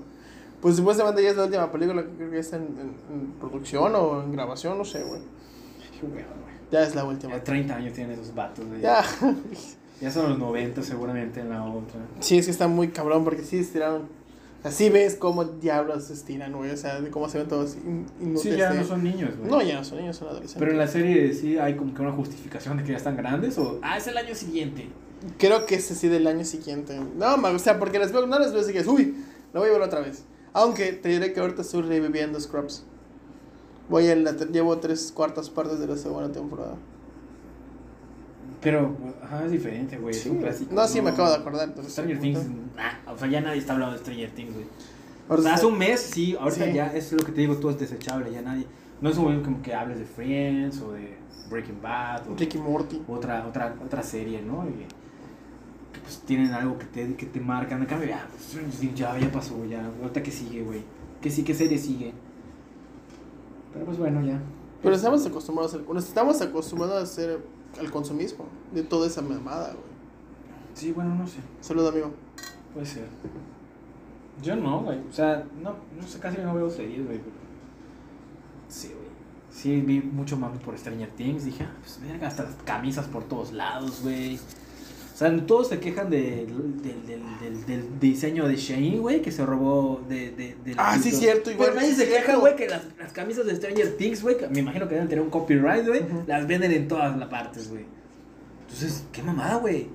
[0.61, 3.94] Pues supuestamente ya es la última película que creo que está en, en- en producción
[3.94, 5.20] o en grabación, no sé, güey.
[6.00, 6.24] Qué güey, güey.
[6.72, 7.34] Ya es la última.
[7.34, 8.80] Ya 30 años tienen esos vatos, güey.
[8.80, 9.04] Ya.
[10.00, 12.00] Ya son los 90 seguramente en la otra.
[12.20, 14.09] Sí, es que está muy cabrón porque sí estiraron.
[14.70, 16.70] Sea, sí ves cómo diablos se estiran, güey.
[16.70, 18.40] O sea, de cómo se ven todos in- inútiles.
[18.42, 19.50] Sí, ya no son niños, güey.
[19.50, 20.58] No, ya no son niños, son adolescentes.
[20.60, 23.58] Pero en la serie sí hay como que una justificación de que ya están grandes
[23.58, 23.78] o...
[23.82, 24.88] Ah, es el año siguiente.
[25.38, 26.98] Creo que es así del año siguiente.
[27.16, 29.14] No, ma- o sea, porque las veo, no las veo así que es, uy,
[29.52, 30.24] la voy a ver otra vez.
[30.52, 32.84] Aunque te diré que ahorita estoy reviviendo Scrubs.
[33.88, 36.74] Voy en la, te- llevo tres cuartas partes de la segunda temporada.
[38.62, 40.14] Pero, ajá, es diferente, güey.
[40.14, 40.20] Sí.
[40.20, 40.74] Es un clásico.
[40.74, 41.72] No, sí, me acabo de acordar.
[41.74, 42.40] pero Stranger Things,
[42.76, 44.66] nah, o sea, ya nadie está hablando de Stranger Things, güey.
[45.28, 46.72] O sea, hace un mes, sí, ahorita Sí.
[46.72, 48.64] ya es lo que te digo, todo es desechable, ya nadie...
[49.00, 51.16] No es como como que hables de Friends o de
[51.50, 53.02] Breaking Bad o Ricky Morty.
[53.09, 54.64] otra, otra, otra serie, ¿no?
[54.68, 54.72] Y
[55.92, 57.80] que pues tienen algo que te, que te marcan.
[57.80, 59.84] En cambio, ya, pues, Stranger Things ya, ya pasó, ya.
[60.00, 60.82] Ahorita que sigue, güey.
[61.20, 62.12] ¿Qué, sí, ¿Qué serie sigue?
[63.72, 64.40] Pero pues bueno, ya.
[64.82, 67.38] Pero estamos acostumbrados, al- nos estamos acostumbrados a hacer
[67.78, 69.84] al consumismo de toda esa mamada, güey.
[70.74, 71.38] Sí, bueno, no sé.
[71.60, 72.10] Saludos, amigo.
[72.74, 73.06] Puede ser.
[74.42, 74.98] Yo no, güey.
[75.08, 77.18] O sea, no, no sé, casi no veo series, güey.
[77.18, 77.36] pero-
[78.68, 79.06] Sí, güey.
[79.50, 81.44] Sí, vi mucho mame por Stranger Things.
[81.46, 84.38] Dije, ah, pues verga, hasta las camisas por todos lados, güey.
[85.16, 89.32] O sea, todos se quejan de- del, del, del, del diseño de Shane, güey, que
[89.32, 92.68] se robó de, de, de Ah, sí, cierto, igual, Pero nadie se queja, güey, que
[92.68, 95.86] las, las camisas de Stranger Things, güey, que me imagino que deben tener un copyright,
[95.88, 97.86] güey, las venden en todas las partes, güey.
[98.60, 99.88] Entonces, qué mamada, güey.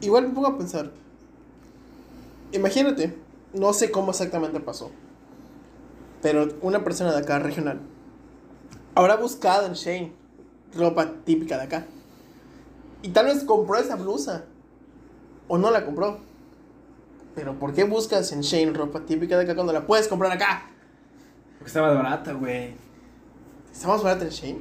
[0.00, 0.92] Igual me pongo a pensar.
[2.52, 3.12] Imagínate,
[3.52, 4.92] no sé cómo exactamente pasó.
[6.22, 7.80] Pero una persona de acá, regional,
[8.94, 10.12] habrá buscado en Shane
[10.76, 11.86] ropa típica de acá.
[13.02, 14.44] Y tal vez compró esa blusa.
[15.48, 16.18] O no la compró.
[17.34, 20.64] Pero ¿por qué buscas en Shane ropa típica de acá cuando la puedes comprar acá?
[21.58, 22.74] Porque estaba barata, güey.
[23.72, 24.58] ¿Está más barata en Shane?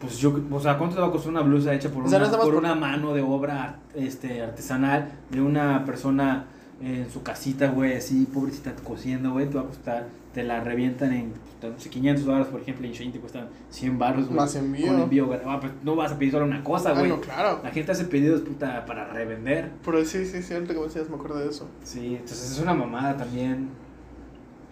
[0.00, 2.18] Pues yo, o sea, ¿cuánto te va a costar una blusa hecha por, O sea,
[2.18, 6.46] una, no por por- una mano de obra este, artesanal de una persona
[6.80, 9.48] en su casita, güey, así, pobrecita, cosiendo, güey?
[9.48, 12.92] Te va a costar, te la revientan en, no sé, 500 dólares, por ejemplo, en
[12.92, 14.30] Shein te cuestan 100 baros.
[14.30, 14.86] Más envío.
[14.86, 15.40] Con envío, güey.
[15.44, 17.08] Ah, pues no vas a pedir solo una cosa, Ah, güey.
[17.08, 17.60] no, claro.
[17.64, 19.70] La gente hace pedidos, puta, para revender.
[19.84, 21.68] Pero sí, sí, sí, ahorita que me decías me acuerdo de eso.
[21.82, 23.68] Sí, entonces es una mamada también.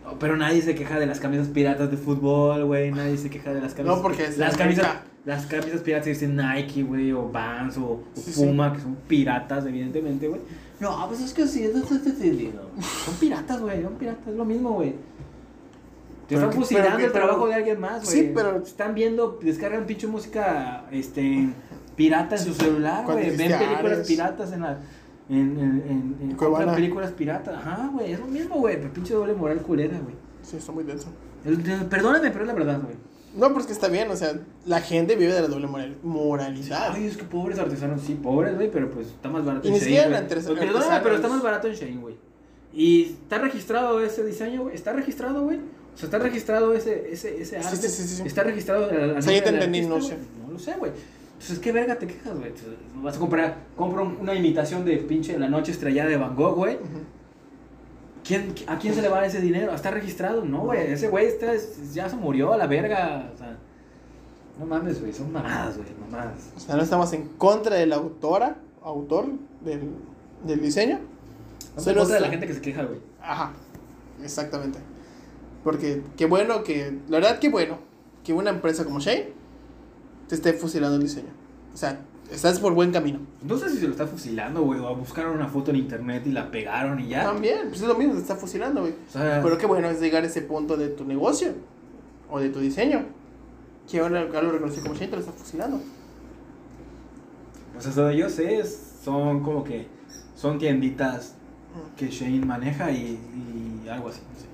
[0.06, 2.90] Oh, Pero nadie se queja de las camisas piratas de fútbol, güey.
[2.92, 3.96] Nadie se queja de las camisas.
[3.96, 4.86] No, porque es las la camisas,
[5.24, 8.44] las camisas piratas dicen Nike, güey, o Vans, o, o Sí, sí.
[8.44, 10.40] Puma, que son piratas, evidentemente, güey.
[10.80, 12.54] No, pues es que sí, es, es, es- es- es-
[13.04, 14.94] son piratas, güey, son piratas, es lo mismo, güey.
[16.28, 18.16] Te Pero están fusilando el trabajo de alguien más, güey.
[18.20, 21.48] Sí, pero- Están viendo, descargan pinche música, este,
[21.96, 23.30] pirata en su celular, güey.
[23.36, 24.06] Ven películas Ares.
[24.06, 24.78] piratas en la...
[25.30, 27.54] En, en, en, en compran películas piratas.
[27.56, 28.80] Ajá, güey, es lo mismo, güey.
[28.92, 30.14] Pinche doble moral culera, güey.
[30.42, 31.08] Sí, está muy denso.
[31.90, 32.94] Perdóname, pero es la verdad, güey.
[33.36, 34.32] No, pues que está bien, o sea,
[34.66, 36.92] la gente vive de la doble moral- moralidad.
[36.94, 39.78] Ay, es que pobres artesanos, sí, pobres, güey, pero pues está más barato Y en
[39.78, 40.58] Shein, no, artesanos.
[41.02, 42.16] pero está más barato en Shein, güey.
[42.72, 44.74] Y está registrado ese diseño, güey.
[44.74, 45.58] Está registrado, güey.
[45.98, 48.22] O sea, está registrado ese, ese, ese Sí, sí, sí, sí.
[48.24, 50.16] Está registrado a, a O sea, ya te entendí, no sé.
[50.46, 50.92] No lo sé, güey.
[51.32, 52.52] Entonces, ¿qué verga te quejas, güey?
[53.02, 56.54] Vas a comprar, compra un- una imitación de pinche La Noche Estrellada de Van Gogh,
[56.54, 56.78] güey.
[58.24, 59.74] ¿Quién, ¿A quién se le va ese dinero?
[59.74, 60.44] ¿Está registrado?
[60.44, 60.92] No, güey.
[60.92, 61.52] Ese güey está,
[61.92, 63.30] ya se murió a la verga.
[63.34, 63.56] O sea,
[64.58, 65.12] no mames, güey.
[65.12, 65.88] Son mamadas, güey.
[66.00, 66.50] Mamadas.
[66.56, 69.26] O sea, no estamos en contra de la autora, autor
[69.64, 69.90] del,
[70.44, 70.98] del diseño.
[71.76, 72.98] No Solo contra de la gente que se queja, güey.
[73.22, 73.52] Ajá,
[74.22, 74.78] exactamente.
[75.68, 77.76] Porque qué bueno que, la verdad qué bueno
[78.24, 79.34] que una empresa como Shane
[80.26, 81.28] te esté fusilando el diseño.
[81.74, 82.00] O sea,
[82.30, 83.18] estás por buen camino.
[83.42, 86.32] No sé si se lo está fusilando, güey, o buscaron una foto en internet y
[86.32, 87.24] la pegaron y ya.
[87.24, 88.94] También, pues es lo mismo, te está fusilando, güey.
[88.94, 91.52] O sea, Pero qué bueno es llegar a ese punto de tu negocio
[92.30, 93.04] o de tu diseño.
[93.86, 95.82] Que ahora algo reconocido como Shane te lo está fusilando.
[97.74, 98.64] pues hasta donde yo sé,
[99.04, 99.86] son como que
[100.34, 101.34] son tienditas
[101.94, 103.20] que Shane maneja y,
[103.84, 104.22] y algo así.
[104.32, 104.47] no sé.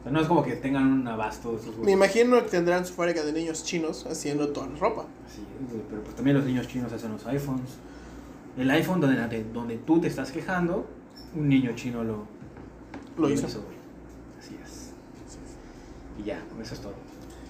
[0.00, 1.94] O sea, no es como que tengan un abasto de esos Me güeyes.
[1.94, 5.04] imagino que tendrán su fábrica de niños chinos haciendo toda la ropa.
[5.26, 7.70] Así es, güey, pero pues también los niños chinos hacen los iPhones.
[8.56, 10.86] El iPhone donde, de- donde tú te estás quejando,
[11.34, 12.24] un niño chino lo,
[13.18, 13.46] Lo hizo.
[13.46, 13.76] güey.
[14.38, 14.90] Así es.
[16.18, 16.94] Y ya, eso es todo.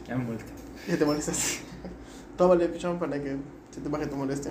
[0.09, 0.53] Ya me molesté.
[0.89, 1.61] Ya te molestas.
[2.37, 3.37] Tómale, pichón, para que
[3.71, 4.51] se te baje tu molestia.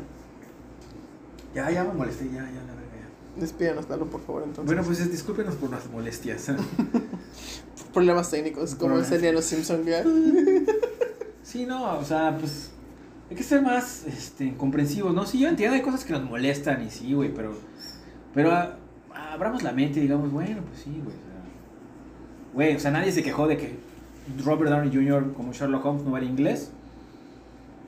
[1.54, 2.96] Ya, ya me molesté, ya, ya, la verga.
[3.36, 3.42] ya.
[3.42, 4.66] Despídanos, Lalo, por favor, entonces.
[4.66, 6.50] Bueno, pues discúlpenos por las molestias.
[7.94, 9.10] Problemas técnicos, como Problemas.
[9.10, 10.04] salían los Simpson ya.
[11.42, 12.70] Sí, no, o sea, pues
[13.28, 15.26] hay que ser más este, comprensivos, ¿no?
[15.26, 17.56] Sí, yo entiendo, hay cosas que nos molestan y sí, güey, pero,
[18.36, 18.78] pero ah,
[19.32, 21.16] abramos la mente y digamos, bueno, pues sí, güey.
[21.16, 23.76] O sea, güey, o sea, nadie se quejó de que
[24.46, 25.34] Robert Downey Jr.
[25.34, 26.72] como Sherlock Holmes no era inglés.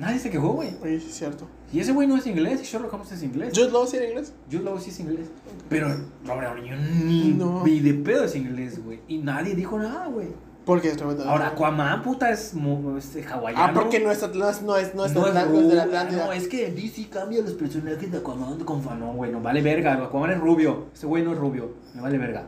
[0.01, 0.69] Nadie se quejó, güey.
[0.81, 1.47] Oye, sí es cierto.
[1.71, 3.53] Y ese güey no es inglés y Sherlock Holmes es inglés.
[3.55, 4.33] ¿Jude Law sí era inglés?
[4.51, 5.27] Jude Law sí es inglés.
[5.69, 5.89] Pero
[6.25, 6.71] Robert Downey
[7.05, 7.63] ni, No.
[7.63, 8.99] ni de pedo es inglés, güey.
[9.07, 10.29] Y nadie dijo nada, güey.
[10.65, 11.47] Porque es Robert Downey Ahora.
[11.49, 13.63] Aquaman, puta, es mo- este, hawaiano.
[13.63, 15.83] Ah, porque no es no es, no es, No es no es de la.
[15.83, 16.25] Atlántida.
[16.25, 19.31] No, es que DC cambia los personajes de Aquaman con Fanon, güey.
[19.31, 19.93] No vale verga.
[20.03, 20.87] Aquaman es rubio.
[20.95, 21.73] Ese güey no es rubio.
[21.93, 22.45] Me vale verga.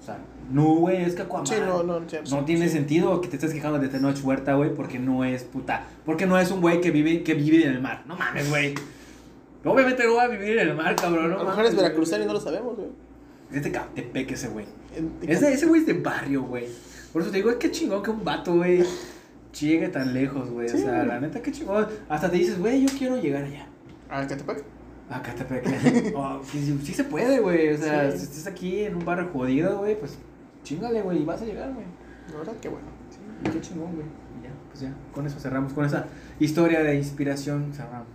[0.00, 0.18] O sea,
[0.50, 1.46] no, güey, es que Aquaman.
[1.46, 4.74] Sí, no, no, sí, No tiene sentido que te estés quejando de Tenoch Huerta, güey,
[4.74, 5.84] porque no es puta.
[6.04, 8.04] Porque no es un güey que vive, que vive en el mar.
[8.06, 8.74] No mames, güey.
[9.64, 11.30] Obviamente no va a vivir en el mar, cabrón.
[11.30, 12.88] No A lo mejor es veracruzano y no lo sabemos, güey.
[13.52, 14.66] Es de Catepec ese güey.
[14.96, 16.66] En- Es de- ese güey es de barrio, güey.
[17.12, 18.84] Por eso te digo, es que chingón que un vato, güey,
[19.58, 20.68] llegue tan lejos, güey.
[20.68, 20.76] Sí.
[20.76, 21.86] O sea, la neta, qué chingón.
[22.08, 23.66] Hasta te dices, güey, yo quiero llegar allá.
[24.10, 24.62] ¿A Catepec?
[25.10, 25.64] A Catepec.
[26.16, 27.72] Oh, sí, sí se puede, güey.
[27.74, 28.18] O sea, Sí.
[28.18, 30.18] si estás aquí en un barrio jodido, güey, pues
[30.66, 31.86] chingale, güey, y vas a llegar, güey.
[32.32, 32.86] La verdad, qué bueno.
[33.08, 34.06] Sí, y qué chingón, güey.
[34.06, 36.06] Y ya, pues ya, con eso cerramos, con esa
[36.40, 38.08] historia de inspiración cerramos.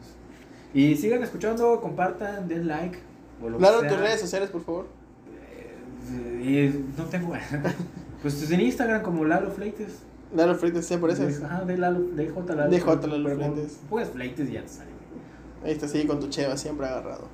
[0.74, 3.00] Y sigan escuchando, compartan, den like.
[3.42, 3.90] O lo que Lalo, sea.
[3.90, 4.88] tus redes sociales, por favor.
[6.12, 7.34] Eh, eh, no tengo.
[8.22, 10.00] pues en Instagram como Lalo Fleites.
[10.36, 11.28] Lalo Freites, sí, por eso.
[11.46, 12.70] Ajá, de Lalo, de J Lalo.
[12.70, 13.80] De J Lalo Fleites.
[13.90, 15.66] Pongas Fleites y ya te sale, güey.
[15.66, 17.28] Ahí está, sí, con tu cheva siempre agarrado.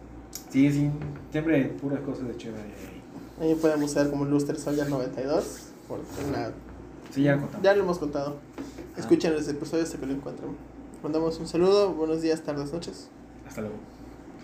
[0.49, 0.89] Sí, sí,
[1.32, 2.96] siempre puras cosas de chévere.
[3.39, 5.43] Ahí pueden buscar como Luster Soldier 92.
[5.88, 6.51] Por una...
[7.11, 7.63] Sí, ya contamos.
[7.63, 8.38] Ya lo hemos contado.
[8.97, 10.51] Escuchen los episodios hasta que lo encuentren.
[11.03, 13.09] Mandamos un saludo, buenos días, tardes, noches.
[13.47, 13.75] Hasta luego.